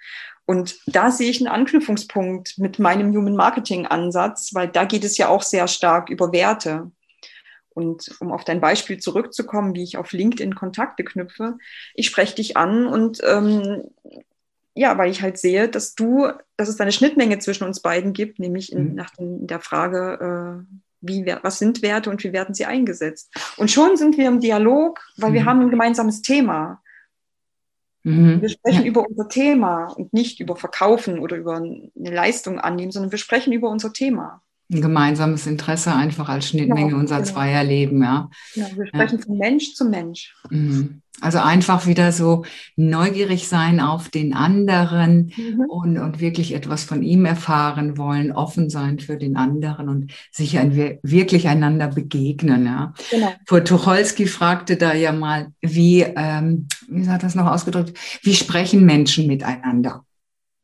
Und 0.46 0.80
da 0.86 1.10
sehe 1.10 1.30
ich 1.30 1.40
einen 1.40 1.52
Anknüpfungspunkt 1.54 2.56
mit 2.58 2.78
meinem 2.78 3.14
Human 3.14 3.36
Marketing 3.36 3.86
Ansatz, 3.86 4.54
weil 4.54 4.68
da 4.68 4.84
geht 4.84 5.04
es 5.04 5.18
ja 5.18 5.28
auch 5.28 5.42
sehr 5.42 5.68
stark 5.68 6.08
über 6.08 6.32
Werte. 6.32 6.90
Und 7.68 8.10
um 8.18 8.32
auf 8.32 8.44
dein 8.44 8.60
Beispiel 8.60 8.98
zurückzukommen, 8.98 9.74
wie 9.74 9.82
ich 9.82 9.98
auf 9.98 10.12
LinkedIn 10.12 10.54
Kontakte 10.54 11.04
knüpfe, 11.04 11.58
ich 11.94 12.06
spreche 12.06 12.34
dich 12.34 12.56
an 12.56 12.86
und 12.86 13.20
ähm, 13.24 13.84
ja, 14.74 14.96
weil 14.96 15.10
ich 15.10 15.22
halt 15.22 15.38
sehe, 15.38 15.68
dass 15.68 15.94
du, 15.94 16.28
dass 16.56 16.68
es 16.68 16.80
eine 16.80 16.92
Schnittmenge 16.92 17.38
zwischen 17.40 17.64
uns 17.64 17.80
beiden 17.80 18.12
gibt, 18.12 18.38
nämlich 18.38 18.72
in, 18.72 18.90
mhm. 18.90 18.94
nach 18.94 19.10
der 19.18 19.60
Frage, 19.60 20.64
äh, 20.66 20.78
wie, 21.00 21.26
was 21.42 21.58
sind 21.58 21.82
Werte 21.82 22.10
und 22.10 22.22
wie 22.24 22.32
werden 22.32 22.54
sie 22.54 22.66
eingesetzt. 22.66 23.32
Und 23.56 23.70
schon 23.70 23.96
sind 23.96 24.16
wir 24.16 24.28
im 24.28 24.40
Dialog, 24.40 25.00
weil 25.16 25.30
mhm. 25.30 25.34
wir 25.34 25.44
haben 25.44 25.60
ein 25.60 25.70
gemeinsames 25.70 26.22
Thema. 26.22 26.82
Mhm. 28.02 28.40
Wir 28.40 28.48
sprechen 28.48 28.82
ja. 28.82 28.88
über 28.88 29.06
unser 29.06 29.28
Thema 29.28 29.86
und 29.86 30.12
nicht 30.12 30.40
über 30.40 30.56
Verkaufen 30.56 31.18
oder 31.18 31.36
über 31.36 31.56
eine 31.56 31.90
Leistung 31.94 32.58
annehmen, 32.58 32.92
sondern 32.92 33.12
wir 33.12 33.18
sprechen 33.18 33.52
über 33.52 33.68
unser 33.68 33.92
Thema. 33.92 34.42
Ein 34.70 34.82
gemeinsames 34.82 35.46
Interesse 35.46 35.94
einfach 35.94 36.28
als 36.28 36.48
Schnittmenge 36.48 36.88
genau, 36.88 37.00
unser 37.00 37.16
genau. 37.16 37.28
Zweierleben, 37.28 38.02
ja. 38.02 38.28
ja 38.54 38.66
wir 38.74 38.86
sprechen 38.86 39.18
ja. 39.18 39.24
von 39.24 39.38
Mensch 39.38 39.74
zu 39.74 39.86
Mensch. 39.86 40.34
Mhm. 40.50 41.00
Also 41.20 41.38
einfach 41.38 41.86
wieder 41.86 42.12
so 42.12 42.44
neugierig 42.76 43.48
sein 43.48 43.80
auf 43.80 44.08
den 44.08 44.34
anderen 44.34 45.32
mhm. 45.36 45.60
und, 45.68 45.98
und 45.98 46.20
wirklich 46.20 46.54
etwas 46.54 46.84
von 46.84 47.02
ihm 47.02 47.24
erfahren 47.24 47.98
wollen, 47.98 48.30
offen 48.30 48.70
sein 48.70 49.00
für 49.00 49.16
den 49.16 49.36
anderen 49.36 49.88
und 49.88 50.12
sich 50.30 50.58
ein, 50.58 50.76
wirklich 50.76 51.48
einander 51.48 51.88
begegnen. 51.88 52.66
Ja. 52.66 52.94
Genau. 53.10 53.32
Vor 53.46 53.64
Tucholsky 53.64 54.26
fragte 54.26 54.76
da 54.76 54.94
ja 54.94 55.12
mal, 55.12 55.48
wie, 55.60 56.02
ähm, 56.02 56.68
wie 56.88 57.08
hat 57.08 57.24
das 57.24 57.34
noch 57.34 57.46
ausgedrückt, 57.46 57.98
wie 58.22 58.34
sprechen 58.34 58.84
Menschen 58.84 59.26
miteinander? 59.26 60.04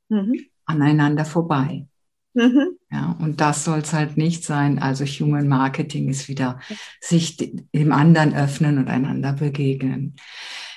Mhm. 0.09 0.39
Aneinander 0.67 1.25
vorbei. 1.25 1.87
Mhm. 2.35 2.79
Ja, 2.91 3.17
und 3.21 3.41
das 3.41 3.65
soll 3.65 3.79
es 3.79 3.93
halt 3.93 4.17
nicht 4.17 4.45
sein. 4.45 4.79
Also 4.79 5.05
Human 5.05 5.49
Marketing 5.49 6.09
ist 6.09 6.29
wieder 6.29 6.61
sich 7.01 7.37
dem 7.37 7.93
anderen 7.93 8.35
öffnen 8.35 8.79
und 8.79 8.89
einander 8.89 9.33
begegnen. 9.33 10.17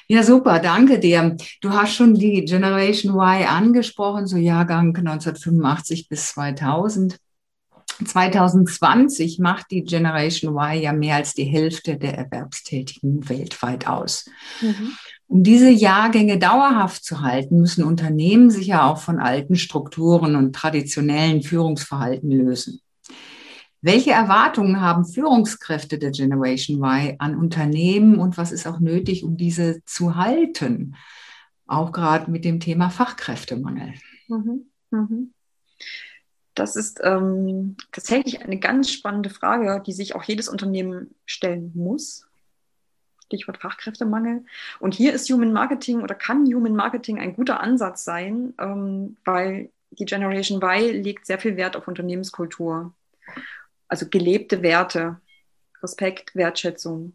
Ja, 0.08 0.24
super, 0.24 0.60
danke 0.60 1.00
dir. 1.00 1.36
Du 1.62 1.72
hast 1.72 1.96
schon 1.96 2.14
die 2.14 2.46
Generation 2.46 3.14
Y 3.14 3.46
angesprochen, 3.46 4.26
so 4.26 4.38
Jahrgang 4.38 4.96
1985 4.96 6.08
bis 6.08 6.30
2000. 6.30 7.18
2020 8.06 9.40
macht 9.40 9.72
die 9.72 9.84
Generation 9.84 10.56
Y 10.56 10.82
ja 10.82 10.94
mehr 10.94 11.16
als 11.16 11.34
die 11.34 11.46
Hälfte 11.46 11.98
der 11.98 12.16
Erwerbstätigen 12.18 13.28
weltweit 13.28 13.88
aus. 13.88 14.30
Mhm. 14.62 14.92
Um 15.28 15.44
diese 15.44 15.70
Jahrgänge 15.70 16.40
dauerhaft 16.40 17.04
zu 17.04 17.22
halten, 17.22 17.60
müssen 17.60 17.84
Unternehmen 17.84 18.50
sich 18.50 18.68
ja 18.68 18.90
auch 18.90 18.98
von 18.98 19.20
alten 19.20 19.56
Strukturen 19.56 20.36
und 20.38 20.56
traditionellen 20.56 21.44
Führungsverhalten 21.44 22.32
lösen. 22.32 22.80
Welche 23.82 24.12
Erwartungen 24.12 24.82
haben 24.82 25.06
Führungskräfte 25.06 26.00
der 26.00 26.12
Generation 26.12 26.84
Y 26.84 27.16
an 27.20 27.38
Unternehmen 27.38 28.20
und 28.20 28.38
was 28.38 28.52
ist 28.52 28.66
auch 28.68 28.80
nötig, 28.80 29.24
um 29.24 29.38
diese 29.38 29.84
zu 29.86 30.16
halten? 30.16 30.96
Auch 31.68 31.92
gerade 31.92 32.32
mit 32.32 32.46
dem 32.46 32.60
Thema 32.60 32.90
Fachkräftemangel. 32.90 33.94
Mhm. 34.30 34.66
Mhm. 34.92 35.34
Das 36.56 36.76
ist 36.76 37.00
ähm, 37.04 37.76
tatsächlich 37.92 38.42
eine 38.42 38.58
ganz 38.58 38.90
spannende 38.90 39.30
Frage, 39.30 39.84
die 39.86 39.94
sich 39.94 40.16
auch 40.16 40.24
jedes 40.24 40.50
Unternehmen 40.50 41.14
stellen 41.26 41.72
muss. 41.76 42.27
Stichwort 43.28 43.60
Fachkräftemangel. 43.60 44.46
Und 44.80 44.96
hier 44.96 45.14
ist 45.14 45.30
Human 45.30 45.54
Marketing 45.54 46.02
oder 46.02 46.16
kann 46.16 46.46
Human 46.46 46.76
Marketing 46.76 47.20
ein 47.20 47.36
guter 47.36 47.60
Ansatz 47.60 48.04
sein, 48.04 48.54
ähm, 48.60 49.18
weil 49.24 49.70
die 49.92 50.06
Generation 50.06 50.62
Y 50.62 51.04
legt 51.04 51.26
sehr 51.26 51.40
viel 51.40 51.58
Wert 51.58 51.76
auf 51.76 51.88
Unternehmenskultur. 51.88 52.94
Also 53.88 54.08
gelebte 54.10 54.62
Werte, 54.62 55.20
Respekt, 55.82 56.36
Wertschätzung. 56.36 57.14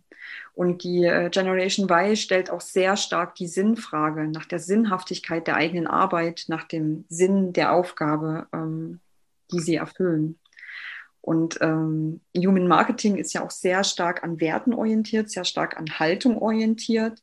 Und 0.54 0.84
die 0.84 1.04
äh, 1.04 1.30
Generation 1.30 1.88
Y 1.88 2.16
stellt 2.16 2.50
auch 2.50 2.60
sehr 2.60 2.96
stark 2.96 3.34
die 3.34 3.48
Sinnfrage 3.48 4.28
nach 4.28 4.46
der 4.46 4.58
Sinnhaftigkeit 4.58 5.46
der 5.46 5.56
eigenen 5.56 5.86
Arbeit, 5.86 6.44
nach 6.48 6.64
dem 6.64 7.04
Sinn 7.08 7.52
der 7.52 7.72
Aufgabe, 7.72 8.46
ähm, 8.52 9.00
die 9.50 9.60
sie 9.60 9.76
erfüllen. 9.76 10.38
Und 11.22 11.58
ähm, 11.60 12.20
Human 12.36 12.66
Marketing 12.66 13.16
ist 13.16 13.32
ja 13.32 13.44
auch 13.44 13.52
sehr 13.52 13.84
stark 13.84 14.24
an 14.24 14.40
Werten 14.40 14.74
orientiert, 14.74 15.30
sehr 15.30 15.44
stark 15.44 15.78
an 15.78 15.86
Haltung 15.98 16.36
orientiert. 16.36 17.22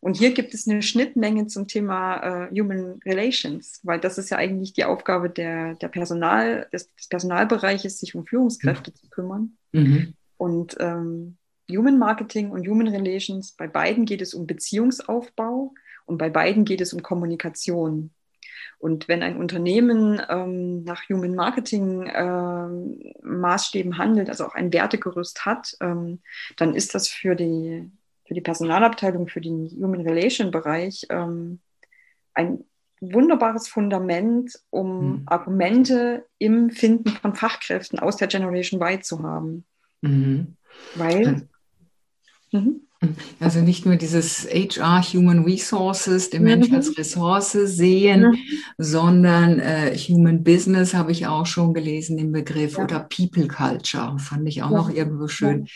Und 0.00 0.16
hier 0.16 0.34
gibt 0.34 0.52
es 0.52 0.68
eine 0.68 0.82
Schnittmenge 0.82 1.46
zum 1.46 1.68
Thema 1.68 2.48
äh, 2.48 2.60
Human 2.60 3.00
Relations, 3.04 3.80
weil 3.84 4.00
das 4.00 4.18
ist 4.18 4.30
ja 4.30 4.36
eigentlich 4.36 4.72
die 4.72 4.84
Aufgabe 4.84 5.30
der, 5.30 5.74
der 5.76 5.88
Personal, 5.88 6.68
des, 6.72 6.92
des 6.96 7.08
Personalbereiches, 7.08 7.98
sich 7.98 8.14
um 8.14 8.26
Führungskräfte 8.26 8.90
mhm. 8.90 8.94
zu 8.96 9.08
kümmern. 9.08 9.56
Mhm. 9.72 10.14
Und 10.36 10.76
ähm, 10.80 11.36
Human 11.70 11.98
Marketing 11.98 12.50
und 12.50 12.66
Human 12.66 12.88
Relations, 12.88 13.52
bei 13.52 13.68
beiden 13.68 14.04
geht 14.04 14.22
es 14.22 14.34
um 14.34 14.46
Beziehungsaufbau 14.46 15.72
und 16.04 16.18
bei 16.18 16.30
beiden 16.30 16.64
geht 16.64 16.80
es 16.80 16.92
um 16.92 17.02
Kommunikation. 17.02 18.10
Und 18.78 19.08
wenn 19.08 19.22
ein 19.22 19.36
Unternehmen 19.36 20.20
ähm, 20.28 20.84
nach 20.84 21.08
Human 21.08 21.34
Marketing 21.34 22.10
ähm, 22.14 23.12
Maßstäben 23.22 23.98
handelt, 23.98 24.28
also 24.28 24.46
auch 24.46 24.54
ein 24.54 24.72
Wertegerüst 24.72 25.44
hat, 25.44 25.76
ähm, 25.80 26.20
dann 26.56 26.74
ist 26.74 26.94
das 26.94 27.08
für 27.08 27.34
die, 27.34 27.90
für 28.26 28.34
die 28.34 28.40
Personalabteilung, 28.40 29.28
für 29.28 29.40
den 29.40 29.68
Human 29.70 30.02
Relation 30.02 30.50
Bereich 30.50 31.06
ähm, 31.10 31.60
ein 32.34 32.64
wunderbares 33.00 33.68
Fundament, 33.68 34.58
um 34.70 35.10
mhm. 35.10 35.22
Argumente 35.26 36.26
im 36.38 36.70
Finden 36.70 37.10
von 37.10 37.34
Fachkräften 37.34 37.98
aus 37.98 38.16
der 38.16 38.28
Generation 38.28 38.80
Y 38.80 39.02
zu 39.02 39.22
haben. 39.22 39.64
Mhm. 40.00 40.56
Weil. 40.94 41.48
Mhm. 42.52 42.85
Also 43.40 43.60
nicht 43.60 43.84
nur 43.86 43.96
dieses 43.96 44.46
HR, 44.46 45.02
Human 45.02 45.44
Resources, 45.44 46.30
den 46.30 46.42
Mensch 46.42 46.68
mhm. 46.68 46.76
als 46.76 46.96
Ressource 46.96 47.52
sehen, 47.52 48.22
mhm. 48.22 48.36
sondern 48.78 49.58
äh, 49.60 49.96
Human 49.96 50.42
Business 50.42 50.94
habe 50.94 51.12
ich 51.12 51.26
auch 51.26 51.46
schon 51.46 51.74
gelesen, 51.74 52.16
den 52.16 52.32
Begriff, 52.32 52.78
ja. 52.78 52.84
oder 52.84 53.00
People 53.00 53.46
Culture, 53.46 54.18
fand 54.18 54.48
ich 54.48 54.62
auch 54.62 54.70
ja. 54.70 54.76
noch 54.76 54.90
irgendwo 54.90 55.28
schön. 55.28 55.68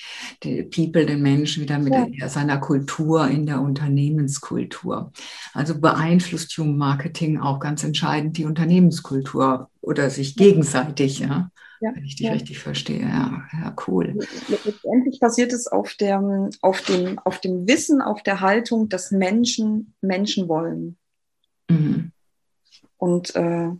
Die 0.42 0.62
People, 0.62 1.06
den 1.06 1.22
Menschen 1.22 1.62
wieder 1.62 1.78
mit 1.78 1.94
ja. 2.14 2.28
seiner 2.28 2.58
Kultur 2.58 3.28
in 3.28 3.46
der 3.46 3.60
Unternehmenskultur. 3.60 5.12
Also 5.52 5.78
beeinflusst 5.78 6.56
Human 6.56 6.78
Marketing 6.78 7.38
auch 7.38 7.60
ganz 7.60 7.84
entscheidend 7.84 8.38
die 8.38 8.44
Unternehmenskultur 8.44 9.68
oder 9.80 10.10
sich 10.10 10.36
gegenseitig, 10.36 11.20
ja 11.20 11.50
ja, 11.80 11.94
wenn 11.94 12.04
ich 12.04 12.16
dich 12.16 12.26
ja. 12.26 12.32
richtig 12.32 12.58
verstehe. 12.58 13.00
Ja, 13.00 13.42
ja, 13.52 13.76
cool. 13.86 14.18
Letztendlich 14.48 15.18
basiert 15.18 15.52
es 15.52 15.66
auf, 15.66 15.94
der, 15.94 16.50
auf, 16.60 16.82
dem, 16.82 17.18
auf 17.20 17.40
dem 17.40 17.66
Wissen, 17.66 18.02
auf 18.02 18.22
der 18.22 18.40
Haltung, 18.40 18.88
dass 18.88 19.10
Menschen 19.10 19.94
Menschen 20.00 20.48
wollen. 20.48 20.98
Mhm. 21.68 22.12
Und 22.98 23.34
äh, 23.34 23.70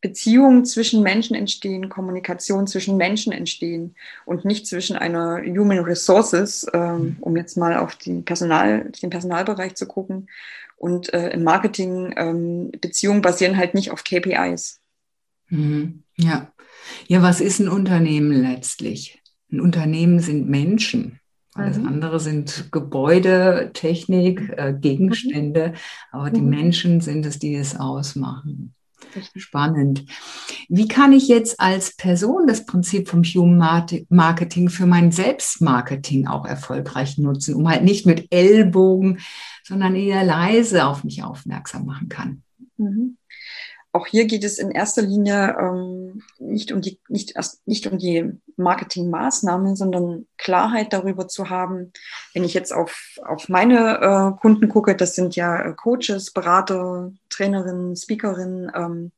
Beziehungen 0.00 0.64
zwischen 0.64 1.02
Menschen 1.02 1.34
entstehen, 1.34 1.88
Kommunikation 1.88 2.66
zwischen 2.66 2.96
Menschen 2.96 3.32
entstehen 3.32 3.96
und 4.24 4.44
nicht 4.44 4.66
zwischen 4.66 4.96
einer 4.96 5.42
Human 5.42 5.80
Resources, 5.80 6.66
mhm. 6.72 7.16
um 7.20 7.36
jetzt 7.36 7.56
mal 7.56 7.76
auf 7.76 7.96
die 7.96 8.22
Personal, 8.22 8.90
den 9.02 9.10
Personalbereich 9.10 9.74
zu 9.74 9.86
gucken. 9.86 10.28
Und 10.76 11.12
äh, 11.12 11.30
im 11.30 11.42
Marketing 11.42 12.14
ähm, 12.16 12.70
Beziehungen 12.80 13.20
basieren 13.20 13.56
halt 13.56 13.74
nicht 13.74 13.90
auf 13.90 14.04
KPIs. 14.04 14.80
Mhm. 15.48 16.04
Ja. 16.18 16.52
Ja, 17.06 17.22
was 17.22 17.40
ist 17.40 17.60
ein 17.60 17.68
Unternehmen 17.68 18.32
letztlich? 18.32 19.22
Ein 19.50 19.60
Unternehmen 19.60 20.20
sind 20.20 20.48
Menschen. 20.48 21.20
Alles 21.54 21.78
mhm. 21.78 21.88
andere 21.88 22.20
sind 22.20 22.68
Gebäude, 22.70 23.70
Technik, 23.74 24.52
äh, 24.56 24.74
Gegenstände, 24.78 25.74
aber 26.12 26.30
die 26.30 26.40
mhm. 26.40 26.50
Menschen 26.50 27.00
sind 27.00 27.26
es, 27.26 27.38
die 27.38 27.54
es 27.54 27.76
ausmachen. 27.76 28.74
Spannend. 29.36 30.04
Wie 30.68 30.86
kann 30.86 31.12
ich 31.12 31.28
jetzt 31.28 31.60
als 31.60 31.96
Person 31.96 32.46
das 32.46 32.66
Prinzip 32.66 33.08
vom 33.08 33.22
Human 33.22 33.86
Marketing 34.10 34.68
für 34.68 34.86
mein 34.86 35.12
Selbstmarketing 35.12 36.26
auch 36.26 36.44
erfolgreich 36.44 37.16
nutzen, 37.16 37.54
um 37.54 37.68
halt 37.68 37.84
nicht 37.84 38.06
mit 38.06 38.26
Ellbogen, 38.30 39.20
sondern 39.64 39.96
eher 39.96 40.24
leise 40.24 40.86
auf 40.86 41.04
mich 41.04 41.22
aufmerksam 41.22 41.86
machen 41.86 42.08
kann? 42.08 42.42
Auch 43.92 44.06
hier 44.06 44.26
geht 44.26 44.44
es 44.44 44.58
in 44.58 44.70
erster 44.70 45.02
Linie 45.02 45.56
ähm, 45.58 46.22
nicht 46.38 46.72
um 46.72 46.82
die, 46.82 47.00
nicht 47.08 47.36
erst, 47.36 47.66
nicht 47.66 47.86
um 47.86 47.98
die 47.98 48.32
Marketingmaßnahmen, 48.56 49.76
sondern 49.76 50.26
Klarheit 50.36 50.92
darüber 50.92 51.26
zu 51.26 51.48
haben. 51.48 51.92
Wenn 52.34 52.44
ich 52.44 52.52
jetzt 52.52 52.72
auf, 52.72 53.18
auf 53.24 53.48
meine 53.48 54.34
äh, 54.36 54.40
Kunden 54.40 54.68
gucke, 54.68 54.94
das 54.94 55.14
sind 55.14 55.36
ja 55.36 55.62
äh, 55.62 55.72
Coaches, 55.74 56.32
Berater, 56.32 57.12
Trainerinnen, 57.30 57.96
Speakerinnen, 57.96 58.70
ähm, 58.74 59.12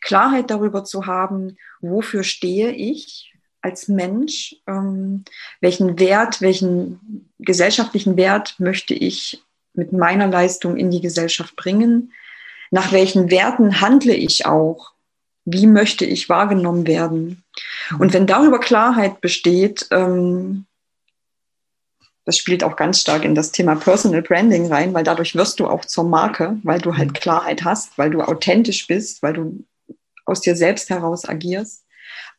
Klarheit 0.00 0.50
darüber 0.50 0.84
zu 0.84 1.06
haben, 1.06 1.56
wofür 1.80 2.22
stehe 2.22 2.70
ich 2.70 3.32
als 3.62 3.88
Mensch, 3.88 4.56
ähm, 4.66 5.24
welchen 5.60 5.98
Wert, 5.98 6.40
welchen 6.40 7.30
gesellschaftlichen 7.38 8.16
Wert 8.16 8.54
möchte 8.58 8.94
ich 8.94 9.42
mit 9.72 9.92
meiner 9.92 10.28
Leistung 10.28 10.76
in 10.76 10.90
die 10.90 11.00
Gesellschaft 11.00 11.56
bringen 11.56 12.12
nach 12.70 12.92
welchen 12.92 13.30
Werten 13.30 13.80
handle 13.80 14.14
ich 14.14 14.46
auch, 14.46 14.92
wie 15.44 15.66
möchte 15.66 16.04
ich 16.04 16.28
wahrgenommen 16.28 16.86
werden. 16.86 17.44
Und 17.98 18.12
wenn 18.12 18.26
darüber 18.26 18.58
Klarheit 18.58 19.20
besteht, 19.20 19.86
ähm, 19.90 20.66
das 22.24 22.38
spielt 22.38 22.64
auch 22.64 22.76
ganz 22.76 23.00
stark 23.00 23.24
in 23.24 23.34
das 23.34 23.52
Thema 23.52 23.74
Personal 23.74 24.22
Branding 24.22 24.72
rein, 24.72 24.94
weil 24.94 25.04
dadurch 25.04 25.34
wirst 25.34 25.60
du 25.60 25.66
auch 25.66 25.84
zur 25.84 26.04
Marke, 26.04 26.58
weil 26.62 26.80
du 26.80 26.96
halt 26.96 27.12
Klarheit 27.12 27.64
hast, 27.64 27.98
weil 27.98 28.10
du 28.10 28.22
authentisch 28.22 28.86
bist, 28.86 29.22
weil 29.22 29.34
du 29.34 29.64
aus 30.24 30.40
dir 30.40 30.56
selbst 30.56 30.88
heraus 30.88 31.28
agierst. 31.28 31.84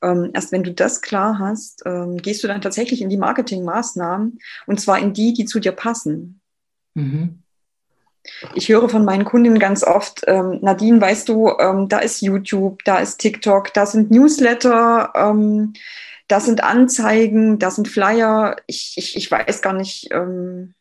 Ähm, 0.01 0.31
erst 0.33 0.51
wenn 0.51 0.63
du 0.63 0.73
das 0.73 1.01
klar 1.01 1.37
hast, 1.39 1.83
ähm, 1.85 2.17
gehst 2.17 2.43
du 2.43 2.47
dann 2.47 2.61
tatsächlich 2.61 3.01
in 3.01 3.09
die 3.09 3.17
Marketingmaßnahmen 3.17 4.39
und 4.65 4.81
zwar 4.81 4.99
in 4.99 5.13
die, 5.13 5.33
die 5.33 5.45
zu 5.45 5.59
dir 5.59 5.71
passen. 5.71 6.41
Mhm. 6.95 7.43
Ich 8.53 8.69
höre 8.69 8.89
von 8.89 9.05
meinen 9.05 9.25
Kundinnen 9.25 9.59
ganz 9.59 9.83
oft, 9.83 10.21
ähm, 10.27 10.59
Nadine, 10.61 10.99
weißt 10.99 11.29
du, 11.29 11.51
ähm, 11.59 11.89
da 11.89 11.99
ist 11.99 12.21
YouTube, 12.21 12.83
da 12.83 12.97
ist 12.97 13.17
TikTok, 13.17 13.73
da 13.73 13.85
sind 13.85 14.11
Newsletter, 14.11 15.13
ähm, 15.15 15.73
da 16.27 16.39
sind 16.39 16.63
Anzeigen, 16.63 17.59
da 17.59 17.69
sind 17.71 17.87
Flyer. 17.87 18.55
Ich, 18.67 18.93
ich, 18.97 19.15
ich 19.15 19.29
weiß 19.29 19.61
gar 19.61 19.73
nicht, 19.73 20.07
ähm, 20.11 20.73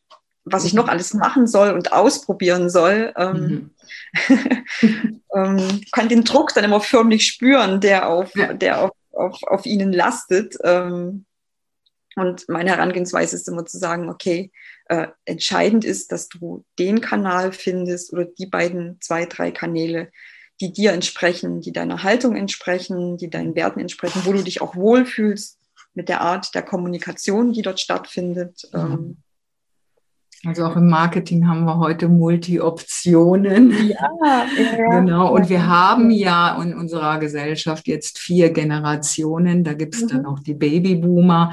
was 0.45 0.65
ich 0.65 0.75
noch 0.75 0.89
alles 0.89 1.15
machen 1.15 1.47
soll 1.47 1.71
und 1.73 1.93
ausprobieren 1.93 2.71
soll. 2.71 3.13
Ähm, 3.17 3.71
mhm. 4.29 4.67
ähm, 5.35 5.81
kann 5.93 6.09
den 6.09 6.25
Druck 6.25 6.55
dann 6.55 6.65
immer 6.65 6.81
förmlich 6.81 7.27
spüren, 7.27 7.81
der 7.81 8.09
auf, 8.09 8.33
der 8.55 8.83
auf, 8.83 8.91
auf, 9.13 9.43
auf 9.43 9.67
ihnen 9.67 9.93
lastet. 9.93 10.57
Ähm, 10.63 11.27
und 12.16 12.49
meine 12.49 12.71
Herangehensweise 12.71 13.37
ist 13.37 13.49
immer 13.49 13.66
zu 13.66 13.78
sagen, 13.78 14.09
okay, 14.09 14.50
äh, 14.87 15.09
entscheidend 15.25 15.85
ist, 15.85 16.12
dass 16.12 16.28
du 16.28 16.64
den 16.78 17.00
Kanal 17.00 17.52
findest 17.52 18.12
oder 18.12 18.25
die 18.25 18.47
beiden, 18.47 19.00
zwei, 19.00 19.26
drei 19.26 19.50
Kanäle, 19.50 20.11
die 20.61 20.73
dir 20.73 20.92
entsprechen, 20.92 21.61
die 21.61 21.73
deiner 21.73 22.02
Haltung 22.02 22.37
entsprechen, 22.37 23.16
die 23.16 23.30
deinen 23.30 23.54
Werten 23.56 23.80
entsprechen, 23.80 24.23
wo 24.25 24.33
du 24.33 24.42
dich 24.42 24.61
auch 24.61 24.76
wohlfühlst 24.76 25.59
mit 25.94 26.09
der 26.09 26.21
Art 26.21 26.54
der 26.54 26.62
Kommunikation, 26.62 27.52
die 27.52 27.62
dort 27.62 27.80
stattfindet. 27.80 28.68
Mhm. 28.73 28.80
Ähm, 28.80 29.16
also 30.47 30.65
auch 30.65 30.77
im 30.77 30.89
Marketing 30.89 31.47
haben 31.47 31.65
wir 31.65 31.79
heute 31.79 32.09
Multi-Optionen. 32.09 33.73
Ja, 33.89 34.11
ja, 34.25 34.99
genau. 34.99 35.35
Und 35.35 35.49
wir 35.49 35.67
haben 35.67 36.11
ja 36.11 36.61
in 36.63 36.75
unserer 36.75 37.19
Gesellschaft 37.19 37.87
jetzt 37.87 38.19
vier 38.19 38.51
Generationen. 38.51 39.65
Da 39.65 39.75
gibt 39.75 39.95
es 39.95 40.03
mhm. 40.03 40.09
dann 40.09 40.27
auch 40.27 40.41
die 40.41 40.55
Babyboomer, 40.55 41.53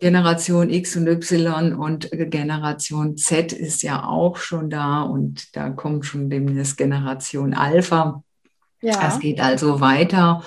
Generation 0.00 0.70
X 0.70 0.96
und 0.96 1.08
Y 1.08 1.74
und 1.74 2.10
Generation 2.10 3.16
Z 3.16 3.52
ist 3.52 3.82
ja 3.82 4.04
auch 4.04 4.36
schon 4.36 4.70
da 4.70 5.02
und 5.02 5.56
da 5.56 5.70
kommt 5.70 6.06
schon 6.06 6.30
demnächst 6.30 6.76
Generation 6.76 7.54
Alpha. 7.54 8.22
Ja. 8.82 9.08
Es 9.08 9.20
geht 9.20 9.40
also 9.40 9.80
weiter. 9.80 10.42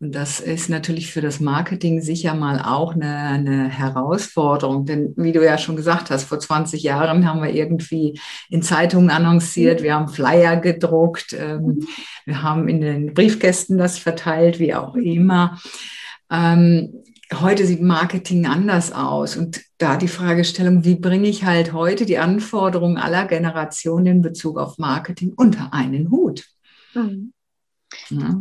Und 0.00 0.14
das 0.14 0.40
ist 0.40 0.70
natürlich 0.70 1.12
für 1.12 1.20
das 1.20 1.40
Marketing 1.40 2.00
sicher 2.00 2.34
mal 2.34 2.58
auch 2.58 2.94
eine, 2.94 3.16
eine, 3.16 3.68
Herausforderung. 3.68 4.86
Denn 4.86 5.12
wie 5.16 5.32
du 5.32 5.44
ja 5.44 5.58
schon 5.58 5.76
gesagt 5.76 6.10
hast, 6.10 6.24
vor 6.24 6.40
20 6.40 6.82
Jahren 6.82 7.28
haben 7.28 7.42
wir 7.42 7.50
irgendwie 7.50 8.18
in 8.48 8.62
Zeitungen 8.62 9.10
annonciert, 9.10 9.82
wir 9.82 9.94
haben 9.94 10.08
Flyer 10.08 10.56
gedruckt, 10.56 11.34
ähm, 11.38 11.62
mhm. 11.62 11.88
wir 12.24 12.42
haben 12.42 12.68
in 12.68 12.80
den 12.80 13.12
Briefkästen 13.12 13.76
das 13.76 13.98
verteilt, 13.98 14.58
wie 14.58 14.74
auch 14.74 14.94
immer. 14.94 15.58
Ähm, 16.30 17.02
heute 17.38 17.66
sieht 17.66 17.82
Marketing 17.82 18.46
anders 18.46 18.92
aus. 18.92 19.36
Und 19.36 19.60
da 19.76 19.96
die 19.98 20.08
Fragestellung, 20.08 20.84
wie 20.84 20.96
bringe 20.96 21.28
ich 21.28 21.44
halt 21.44 21.74
heute 21.74 22.06
die 22.06 22.18
Anforderungen 22.18 22.96
aller 22.96 23.26
Generationen 23.26 24.06
in 24.06 24.22
Bezug 24.22 24.58
auf 24.58 24.78
Marketing 24.78 25.34
unter 25.36 25.74
einen 25.74 26.10
Hut? 26.10 26.44
Mhm. 26.94 27.32
Ja 28.08 28.40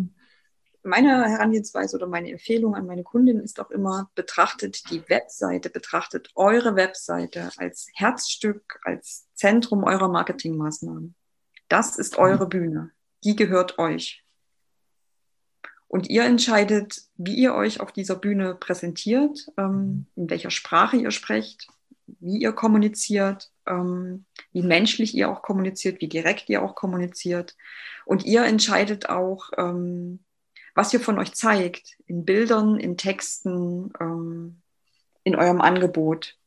meine 0.83 1.25
Herangehensweise 1.25 1.97
oder 1.97 2.07
meine 2.07 2.31
Empfehlung 2.31 2.75
an 2.75 2.85
meine 2.85 3.03
Kundin 3.03 3.39
ist 3.39 3.59
auch 3.59 3.71
immer, 3.71 4.09
betrachtet 4.15 4.89
die 4.89 5.07
Webseite, 5.09 5.69
betrachtet 5.69 6.29
eure 6.35 6.75
Webseite 6.75 7.49
als 7.57 7.87
Herzstück, 7.93 8.79
als 8.83 9.27
Zentrum 9.33 9.83
eurer 9.83 10.09
Marketingmaßnahmen. 10.09 11.15
Das 11.67 11.97
ist 11.97 12.13
mhm. 12.13 12.23
eure 12.23 12.47
Bühne. 12.47 12.91
Die 13.23 13.35
gehört 13.35 13.77
euch. 13.77 14.23
Und 15.87 16.07
ihr 16.09 16.23
entscheidet, 16.23 17.01
wie 17.15 17.35
ihr 17.35 17.55
euch 17.55 17.79
auf 17.79 17.91
dieser 17.91 18.15
Bühne 18.15 18.55
präsentiert, 18.55 19.47
ähm, 19.57 20.05
in 20.15 20.29
welcher 20.29 20.51
Sprache 20.51 20.97
ihr 20.97 21.11
sprecht, 21.11 21.67
wie 22.19 22.37
ihr 22.37 22.53
kommuniziert, 22.53 23.51
ähm, 23.67 24.25
wie 24.51 24.63
menschlich 24.63 25.15
ihr 25.15 25.29
auch 25.29 25.41
kommuniziert, 25.41 26.01
wie 26.01 26.07
direkt 26.07 26.49
ihr 26.49 26.63
auch 26.63 26.75
kommuniziert. 26.75 27.55
Und 28.05 28.25
ihr 28.25 28.43
entscheidet 28.45 29.09
auch, 29.09 29.51
ähm, 29.57 30.19
was 30.73 30.93
ihr 30.93 30.99
von 30.99 31.19
euch 31.19 31.33
zeigt, 31.33 31.97
in 32.07 32.25
Bildern, 32.25 32.79
in 32.79 32.97
Texten, 32.97 33.91
ähm, 33.99 34.61
in 35.23 35.35
eurem 35.35 35.61
Angebot. 35.61 36.38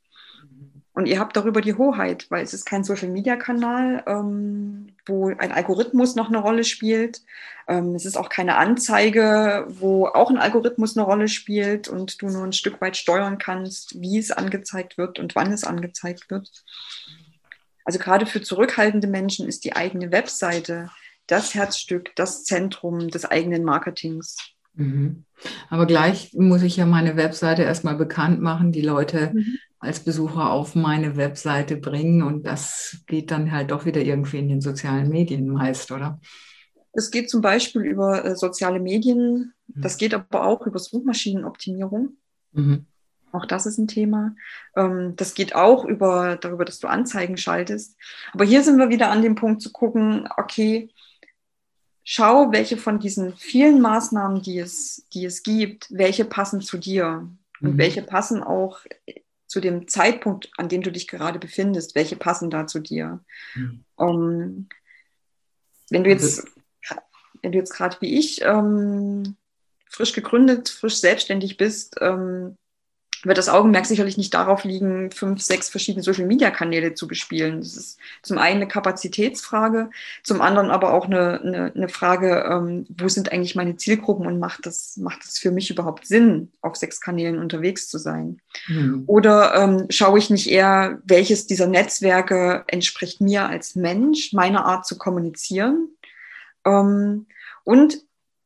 Und 0.94 1.06
ihr 1.06 1.18
habt 1.18 1.36
darüber 1.36 1.62
die 1.62 1.74
Hoheit, 1.74 2.26
weil 2.30 2.44
es 2.44 2.52
ist 2.52 2.66
kein 2.66 2.84
Social-Media-Kanal, 2.84 4.02
ähm, 4.06 4.88
wo 5.06 5.28
ein 5.28 5.50
Algorithmus 5.50 6.16
noch 6.16 6.28
eine 6.28 6.38
Rolle 6.38 6.64
spielt. 6.64 7.22
Ähm, 7.66 7.94
es 7.94 8.04
ist 8.04 8.18
auch 8.18 8.28
keine 8.28 8.56
Anzeige, 8.56 9.66
wo 9.68 10.06
auch 10.06 10.28
ein 10.28 10.36
Algorithmus 10.36 10.96
eine 10.96 11.06
Rolle 11.06 11.28
spielt 11.28 11.88
und 11.88 12.20
du 12.20 12.28
nur 12.28 12.44
ein 12.44 12.52
Stück 12.52 12.80
weit 12.82 12.98
steuern 12.98 13.38
kannst, 13.38 14.00
wie 14.00 14.18
es 14.18 14.30
angezeigt 14.30 14.98
wird 14.98 15.18
und 15.18 15.34
wann 15.34 15.50
es 15.50 15.64
angezeigt 15.64 16.28
wird. 16.28 16.50
Also 17.84 17.98
gerade 17.98 18.26
für 18.26 18.42
zurückhaltende 18.42 19.08
Menschen 19.08 19.48
ist 19.48 19.64
die 19.64 19.74
eigene 19.74 20.12
Webseite 20.12 20.90
das 21.26 21.54
Herzstück, 21.54 22.14
das 22.16 22.44
Zentrum 22.44 23.08
des 23.08 23.24
eigenen 23.24 23.64
Marketings. 23.64 24.36
Mhm. 24.74 25.24
Aber 25.70 25.86
gleich 25.86 26.32
muss 26.34 26.62
ich 26.62 26.76
ja 26.76 26.86
meine 26.86 27.16
Webseite 27.16 27.62
erstmal 27.62 27.96
bekannt 27.96 28.40
machen, 28.40 28.72
die 28.72 28.82
Leute 28.82 29.32
mhm. 29.32 29.58
Als 29.82 30.00
Besucher 30.00 30.50
auf 30.50 30.76
meine 30.76 31.16
Webseite 31.16 31.76
bringen 31.76 32.22
und 32.22 32.46
das 32.46 33.02
geht 33.06 33.32
dann 33.32 33.50
halt 33.50 33.72
doch 33.72 33.84
wieder 33.84 34.00
irgendwie 34.00 34.38
in 34.38 34.48
den 34.48 34.60
sozialen 34.60 35.08
Medien 35.08 35.48
meist, 35.48 35.90
oder? 35.90 36.20
Es 36.92 37.10
geht 37.10 37.28
zum 37.28 37.40
Beispiel 37.40 37.82
über 37.82 38.24
äh, 38.24 38.36
soziale 38.36 38.78
Medien, 38.78 39.52
mhm. 39.66 39.82
das 39.82 39.96
geht 39.96 40.14
aber 40.14 40.46
auch 40.46 40.66
über 40.66 40.78
Suchmaschinenoptimierung. 40.78 42.16
Mhm. 42.52 42.86
Auch 43.32 43.44
das 43.44 43.66
ist 43.66 43.78
ein 43.78 43.88
Thema. 43.88 44.36
Ähm, 44.76 45.14
das 45.16 45.34
geht 45.34 45.56
auch 45.56 45.84
über, 45.84 46.36
darüber, 46.36 46.64
dass 46.64 46.78
du 46.78 46.86
Anzeigen 46.86 47.36
schaltest. 47.36 47.96
Aber 48.32 48.44
hier 48.44 48.62
sind 48.62 48.78
wir 48.78 48.88
wieder 48.88 49.10
an 49.10 49.22
dem 49.22 49.34
Punkt 49.34 49.62
zu 49.62 49.72
gucken, 49.72 50.28
okay, 50.36 50.90
schau, 52.04 52.52
welche 52.52 52.76
von 52.76 53.00
diesen 53.00 53.34
vielen 53.34 53.80
Maßnahmen, 53.80 54.42
die 54.42 54.60
es, 54.60 55.08
die 55.12 55.24
es 55.24 55.42
gibt, 55.42 55.88
welche 55.90 56.24
passen 56.24 56.60
zu 56.60 56.78
dir 56.78 57.28
und 57.60 57.74
mhm. 57.74 57.78
welche 57.78 58.02
passen 58.02 58.44
auch 58.44 58.80
zu 59.52 59.60
dem 59.60 59.86
Zeitpunkt, 59.86 60.50
an 60.56 60.70
dem 60.70 60.80
du 60.80 60.90
dich 60.90 61.06
gerade 61.06 61.38
befindest, 61.38 61.94
welche 61.94 62.16
passen 62.16 62.48
da 62.48 62.66
zu 62.66 62.80
dir. 62.80 63.22
Mhm. 63.54 63.84
Um, 63.96 64.08
ähm, 64.08 64.68
wenn 65.90 66.04
du 66.04 66.10
jetzt, 66.10 66.46
wenn 67.42 67.52
du 67.52 67.58
jetzt 67.58 67.74
gerade 67.74 67.98
wie 68.00 68.18
ich 68.18 68.40
ähm, 68.40 69.36
frisch 69.90 70.14
gegründet, 70.14 70.70
frisch 70.70 70.96
selbstständig 70.96 71.58
bist, 71.58 71.98
ähm, 72.00 72.56
wird 73.24 73.38
das 73.38 73.48
Augenmerk 73.48 73.86
sicherlich 73.86 74.16
nicht 74.16 74.34
darauf 74.34 74.64
liegen, 74.64 75.10
fünf, 75.10 75.40
sechs 75.40 75.68
verschiedene 75.68 76.02
Social-Media-Kanäle 76.02 76.94
zu 76.94 77.06
bespielen. 77.06 77.60
Das 77.60 77.76
ist 77.76 77.98
zum 78.22 78.38
einen 78.38 78.56
eine 78.56 78.68
Kapazitätsfrage, 78.68 79.90
zum 80.22 80.40
anderen 80.40 80.70
aber 80.70 80.92
auch 80.92 81.06
eine, 81.06 81.40
eine, 81.40 81.72
eine 81.74 81.88
Frage, 81.88 82.44
ähm, 82.50 82.86
wo 82.88 83.08
sind 83.08 83.32
eigentlich 83.32 83.54
meine 83.54 83.76
Zielgruppen 83.76 84.26
und 84.26 84.38
macht 84.38 84.66
das, 84.66 84.96
macht 84.96 85.24
das 85.24 85.38
für 85.38 85.50
mich 85.50 85.70
überhaupt 85.70 86.06
Sinn, 86.06 86.50
auf 86.60 86.76
sechs 86.76 87.00
Kanälen 87.00 87.38
unterwegs 87.38 87.88
zu 87.88 87.98
sein? 87.98 88.40
Mhm. 88.68 89.04
Oder 89.06 89.54
ähm, 89.54 89.86
schaue 89.90 90.18
ich 90.18 90.30
nicht 90.30 90.50
eher, 90.50 90.98
welches 91.04 91.46
dieser 91.46 91.66
Netzwerke 91.66 92.64
entspricht 92.66 93.20
mir 93.20 93.48
als 93.48 93.76
Mensch, 93.76 94.32
meiner 94.32 94.64
Art 94.64 94.86
zu 94.86 94.98
kommunizieren? 94.98 95.88
Ähm, 96.64 97.26
und 97.64 97.98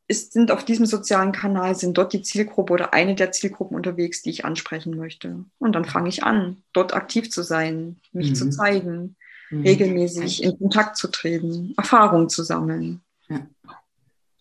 ist, 0.07 0.33
sind 0.33 0.51
auf 0.51 0.63
diesem 0.63 0.85
sozialen 0.85 1.31
Kanal, 1.31 1.75
sind 1.75 1.97
dort 1.97 2.13
die 2.13 2.21
Zielgruppe 2.21 2.73
oder 2.73 2.93
eine 2.93 3.15
der 3.15 3.31
Zielgruppen 3.31 3.75
unterwegs, 3.75 4.21
die 4.21 4.29
ich 4.29 4.45
ansprechen 4.45 4.95
möchte. 4.95 5.43
Und 5.59 5.73
dann 5.73 5.85
fange 5.85 6.09
ich 6.09 6.23
an, 6.23 6.57
dort 6.73 6.93
aktiv 6.93 7.29
zu 7.29 7.43
sein, 7.43 7.97
mich 8.13 8.29
mhm. 8.29 8.35
zu 8.35 8.49
zeigen, 8.49 9.15
mhm. 9.49 9.61
regelmäßig 9.63 10.43
in 10.43 10.57
Kontakt 10.57 10.97
zu 10.97 11.09
treten, 11.09 11.73
Erfahrungen 11.77 12.29
zu 12.29 12.43
sammeln. 12.43 13.01
Ja. 13.27 13.45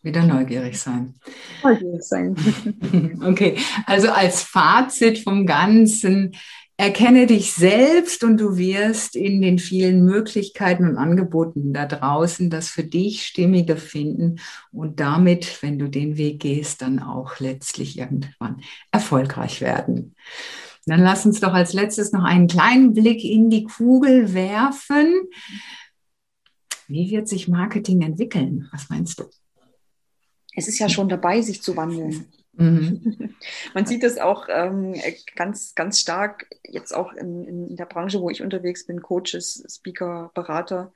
Wieder 0.02 0.22
neugierig 0.22 0.78
sein. 0.78 1.14
Neugierig 1.64 2.02
sein. 2.02 2.36
okay, 3.24 3.58
also 3.86 4.10
als 4.10 4.42
Fazit 4.42 5.18
vom 5.18 5.46
Ganzen, 5.46 6.36
Erkenne 6.78 7.26
dich 7.26 7.54
selbst 7.54 8.22
und 8.22 8.36
du 8.38 8.58
wirst 8.58 9.16
in 9.16 9.40
den 9.40 9.58
vielen 9.58 10.04
Möglichkeiten 10.04 10.86
und 10.86 10.98
Angeboten 10.98 11.72
da 11.72 11.86
draußen 11.86 12.50
das 12.50 12.68
für 12.68 12.84
dich 12.84 13.26
Stimmige 13.26 13.76
finden 13.76 14.40
und 14.72 15.00
damit, 15.00 15.62
wenn 15.62 15.78
du 15.78 15.88
den 15.88 16.18
Weg 16.18 16.40
gehst, 16.40 16.82
dann 16.82 16.98
auch 16.98 17.40
letztlich 17.40 17.98
irgendwann 17.98 18.60
erfolgreich 18.92 19.62
werden. 19.62 20.14
Dann 20.84 21.00
lass 21.00 21.24
uns 21.24 21.40
doch 21.40 21.54
als 21.54 21.72
letztes 21.72 22.12
noch 22.12 22.24
einen 22.24 22.46
kleinen 22.46 22.92
Blick 22.92 23.24
in 23.24 23.48
die 23.48 23.64
Kugel 23.64 24.34
werfen. 24.34 25.14
Wie 26.88 27.10
wird 27.10 27.26
sich 27.26 27.48
Marketing 27.48 28.02
entwickeln? 28.02 28.68
Was 28.70 28.90
meinst 28.90 29.18
du? 29.18 29.24
Es 30.54 30.68
ist 30.68 30.78
ja 30.78 30.90
schon 30.90 31.08
dabei, 31.08 31.40
sich 31.40 31.62
zu 31.62 31.74
wandeln. 31.74 32.26
Mhm. 32.56 33.34
Man 33.74 33.86
sieht 33.86 34.02
das 34.02 34.18
auch 34.18 34.48
ähm, 34.48 34.94
ganz, 35.34 35.74
ganz 35.74 36.00
stark 36.00 36.46
jetzt 36.64 36.94
auch 36.94 37.12
in, 37.12 37.44
in, 37.44 37.76
der 37.76 37.86
Branche, 37.86 38.20
wo 38.20 38.30
ich 38.30 38.42
unterwegs 38.42 38.86
bin, 38.86 39.02
Coaches, 39.02 39.64
Speaker, 39.68 40.30
Berater. 40.34 40.92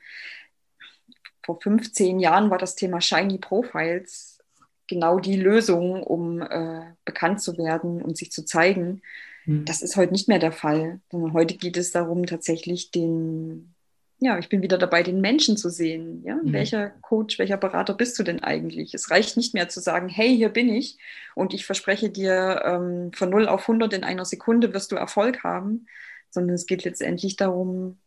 Vor 1.44 1.60
15 1.60 2.18
Jahren 2.18 2.50
war 2.50 2.58
das 2.58 2.74
Thema 2.74 3.00
Shiny 3.00 3.38
Profiles 3.38 4.38
genau 4.86 5.20
die 5.20 5.36
Lösung, 5.36 6.02
um 6.02 6.42
äh, 6.42 6.82
bekannt 7.04 7.40
zu 7.40 7.56
werden 7.56 8.02
und 8.02 8.16
sich 8.16 8.32
zu 8.32 8.44
zeigen. 8.44 9.02
Mhm. 9.46 9.64
Das 9.64 9.82
ist 9.82 9.96
heute 9.96 10.12
nicht 10.12 10.28
mehr 10.28 10.40
der 10.40 10.52
Fall, 10.52 11.00
sondern 11.10 11.32
heute 11.32 11.56
geht 11.56 11.76
es 11.76 11.92
darum, 11.92 12.26
tatsächlich 12.26 12.90
den, 12.90 13.74
ja, 14.20 14.38
ich 14.38 14.50
bin 14.50 14.60
wieder 14.60 14.76
dabei, 14.76 15.02
den 15.02 15.20
Menschen 15.20 15.56
zu 15.56 15.70
sehen. 15.70 16.22
Ja? 16.24 16.36
Mhm. 16.36 16.52
Welcher 16.52 16.90
Coach, 17.00 17.38
welcher 17.38 17.56
Berater 17.56 17.94
bist 17.94 18.18
du 18.18 18.22
denn 18.22 18.42
eigentlich? 18.42 18.92
Es 18.92 19.10
reicht 19.10 19.36
nicht 19.36 19.54
mehr 19.54 19.68
zu 19.68 19.80
sagen, 19.80 20.08
hey, 20.08 20.36
hier 20.36 20.50
bin 20.50 20.68
ich 20.68 20.98
und 21.34 21.54
ich 21.54 21.64
verspreche 21.64 22.10
dir, 22.10 22.62
ähm, 22.64 23.12
von 23.14 23.30
0 23.30 23.48
auf 23.48 23.62
100 23.62 23.94
in 23.94 24.04
einer 24.04 24.26
Sekunde 24.26 24.74
wirst 24.74 24.92
du 24.92 24.96
Erfolg 24.96 25.42
haben, 25.42 25.86
sondern 26.28 26.54
es 26.54 26.66
geht 26.66 26.84
letztendlich 26.84 27.36
darum, 27.36 27.98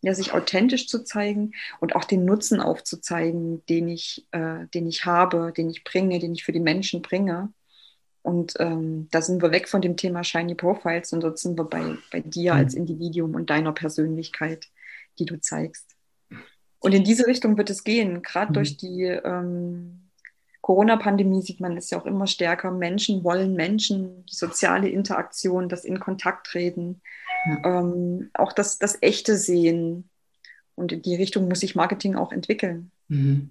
ja, 0.00 0.14
sich 0.14 0.32
authentisch 0.32 0.86
zu 0.86 1.02
zeigen 1.02 1.52
und 1.80 1.96
auch 1.96 2.04
den 2.04 2.24
Nutzen 2.24 2.60
aufzuzeigen, 2.60 3.66
den 3.66 3.88
ich, 3.88 4.28
äh, 4.30 4.66
den 4.72 4.86
ich 4.86 5.06
habe, 5.06 5.52
den 5.56 5.68
ich 5.70 5.82
bringe, 5.82 6.20
den 6.20 6.34
ich 6.34 6.44
für 6.44 6.52
die 6.52 6.60
Menschen 6.60 7.02
bringe. 7.02 7.52
Und 8.22 8.54
ähm, 8.60 9.08
da 9.10 9.22
sind 9.22 9.42
wir 9.42 9.50
weg 9.50 9.68
von 9.68 9.80
dem 9.80 9.96
Thema 9.96 10.22
Shiny 10.22 10.54
Profiles 10.54 11.12
und 11.12 11.22
dort 11.24 11.38
sind 11.40 11.58
wir 11.58 11.64
bei, 11.64 11.96
bei 12.12 12.20
dir 12.20 12.54
als 12.54 12.74
Mhm. 12.74 12.82
Individuum 12.82 13.34
und 13.34 13.50
deiner 13.50 13.72
Persönlichkeit, 13.72 14.68
die 15.18 15.26
du 15.26 15.40
zeigst. 15.40 15.94
Und 16.80 16.94
in 16.94 17.04
diese 17.04 17.26
Richtung 17.26 17.56
wird 17.58 17.70
es 17.70 17.84
gehen. 17.84 18.22
Gerade 18.22 18.50
Mhm. 18.50 18.54
durch 18.54 18.76
die 18.76 19.02
ähm, 19.02 20.10
Corona-Pandemie 20.60 21.42
sieht 21.42 21.60
man 21.60 21.76
es 21.76 21.90
ja 21.90 21.98
auch 21.98 22.06
immer 22.06 22.26
stärker. 22.26 22.70
Menschen 22.70 23.24
wollen 23.24 23.54
Menschen, 23.54 24.24
die 24.26 24.34
soziale 24.34 24.88
Interaktion, 24.88 25.68
das 25.68 25.84
in 25.84 25.98
Kontakt 25.98 26.46
treten, 26.48 27.00
ähm, 27.64 28.30
auch 28.34 28.52
das, 28.52 28.78
das 28.78 28.98
Echte 29.00 29.36
sehen. 29.36 30.08
Und 30.74 30.92
in 30.92 31.02
die 31.02 31.16
Richtung 31.16 31.48
muss 31.48 31.60
sich 31.60 31.74
Marketing 31.74 32.14
auch 32.16 32.32
entwickeln. 32.32 32.90
Mhm. 33.08 33.50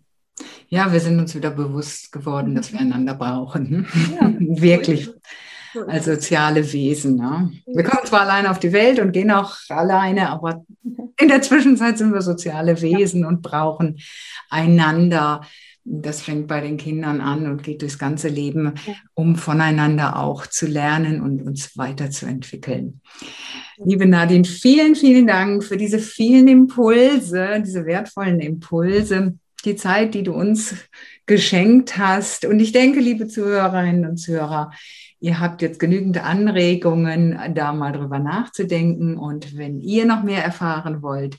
Ja, 0.70 0.94
wir 0.94 1.00
sind 1.00 1.20
uns 1.20 1.34
wieder 1.34 1.50
bewusst 1.50 2.12
geworden, 2.12 2.54
dass 2.54 2.72
wir 2.72 2.80
einander 2.80 3.16
brauchen. 3.16 3.88
Ja, 4.16 4.32
Wirklich. 4.40 5.10
Als 5.88 6.06
soziale 6.06 6.72
Wesen. 6.74 7.16
Ne? 7.16 7.52
Wir 7.66 7.84
kommen 7.84 8.06
zwar 8.06 8.22
alleine 8.22 8.52
auf 8.52 8.60
die 8.60 8.74
Welt 8.74 9.00
und 9.00 9.12
gehen 9.12 9.32
auch 9.32 9.56
alleine, 9.70 10.30
aber 10.30 10.66
in 11.20 11.28
der 11.28 11.42
Zwischenzeit 11.42 11.98
sind 11.98 12.14
wir 12.14 12.22
soziale 12.22 12.82
Wesen 12.82 13.26
und 13.26 13.42
brauchen 13.42 14.00
einander. 14.50 15.42
Das 15.84 16.22
fängt 16.22 16.48
bei 16.48 16.60
den 16.60 16.78
Kindern 16.78 17.22
an 17.22 17.50
und 17.50 17.64
geht 17.64 17.82
durchs 17.82 17.98
ganze 17.98 18.28
Leben, 18.28 18.74
um 19.14 19.36
voneinander 19.38 20.20
auch 20.20 20.46
zu 20.46 20.68
lernen 20.68 21.22
und 21.22 21.42
uns 21.42 21.78
weiterzuentwickeln. 21.78 23.00
Liebe 23.78 24.06
Nadine, 24.06 24.44
vielen, 24.44 24.96
vielen 24.96 25.28
Dank 25.28 25.64
für 25.64 25.78
diese 25.78 26.00
vielen 26.00 26.48
Impulse, 26.50 27.64
diese 27.66 27.86
wertvollen 27.86 28.42
Impulse, 28.42 29.38
die 29.64 29.76
Zeit, 29.76 30.14
die 30.14 30.24
du 30.24 30.34
uns 30.34 30.76
geschenkt 31.26 31.98
hast. 31.98 32.46
Und 32.46 32.60
ich 32.60 32.72
denke, 32.72 33.00
liebe 33.00 33.28
Zuhörerinnen 33.28 34.10
und 34.10 34.18
Zuhörer, 34.18 34.72
ihr 35.20 35.40
habt 35.40 35.62
jetzt 35.62 35.80
genügend 35.80 36.24
Anregungen, 36.24 37.40
da 37.54 37.74
mal 37.74 37.92
drüber 37.92 38.20
nachzudenken. 38.20 39.18
Und 39.18 39.58
wenn 39.58 39.82
ihr 39.82 40.06
noch 40.06 40.24
mehr 40.24 40.44
erfahren 40.44 41.02
wollt, 41.02 41.38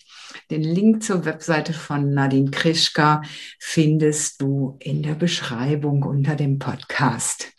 den 0.50 0.62
Link 0.62 1.02
zur 1.02 1.24
Webseite 1.24 1.72
von 1.72 2.12
Nadine 2.12 2.50
Krischka 2.50 3.22
findest 3.58 4.42
du 4.42 4.76
in 4.80 5.02
der 5.02 5.14
Beschreibung 5.14 6.02
unter 6.02 6.34
dem 6.34 6.58
Podcast. 6.58 7.52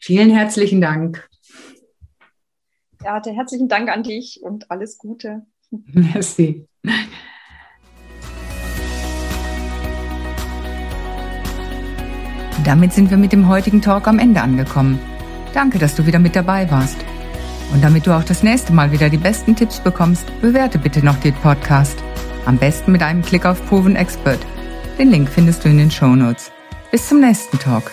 Vielen 0.00 0.30
herzlichen 0.30 0.80
Dank. 0.80 1.28
Beate, 2.98 3.32
herzlichen 3.32 3.68
Dank 3.68 3.88
an 3.88 4.02
dich 4.02 4.40
und 4.42 4.70
alles 4.70 4.98
Gute. 4.98 5.42
Merci. 5.70 6.66
Damit 12.64 12.92
sind 12.92 13.10
wir 13.10 13.16
mit 13.16 13.32
dem 13.32 13.48
heutigen 13.48 13.82
Talk 13.82 14.06
am 14.06 14.20
Ende 14.20 14.40
angekommen. 14.40 15.00
Danke, 15.52 15.78
dass 15.78 15.94
du 15.94 16.06
wieder 16.06 16.18
mit 16.18 16.36
dabei 16.36 16.70
warst. 16.70 16.96
Und 17.72 17.82
damit 17.82 18.06
du 18.06 18.12
auch 18.12 18.24
das 18.24 18.42
nächste 18.42 18.72
Mal 18.72 18.92
wieder 18.92 19.08
die 19.08 19.16
besten 19.16 19.56
Tipps 19.56 19.80
bekommst, 19.80 20.24
bewerte 20.40 20.78
bitte 20.78 21.04
noch 21.04 21.16
den 21.16 21.34
Podcast. 21.34 22.02
Am 22.44 22.58
besten 22.58 22.92
mit 22.92 23.02
einem 23.02 23.22
Klick 23.22 23.46
auf 23.46 23.64
Proven 23.66 23.96
Expert. 23.96 24.40
Den 24.98 25.10
Link 25.10 25.28
findest 25.28 25.64
du 25.64 25.68
in 25.68 25.78
den 25.78 25.90
Show 25.90 26.14
Notes. 26.14 26.50
Bis 26.90 27.08
zum 27.08 27.20
nächsten 27.20 27.58
Talk. 27.58 27.90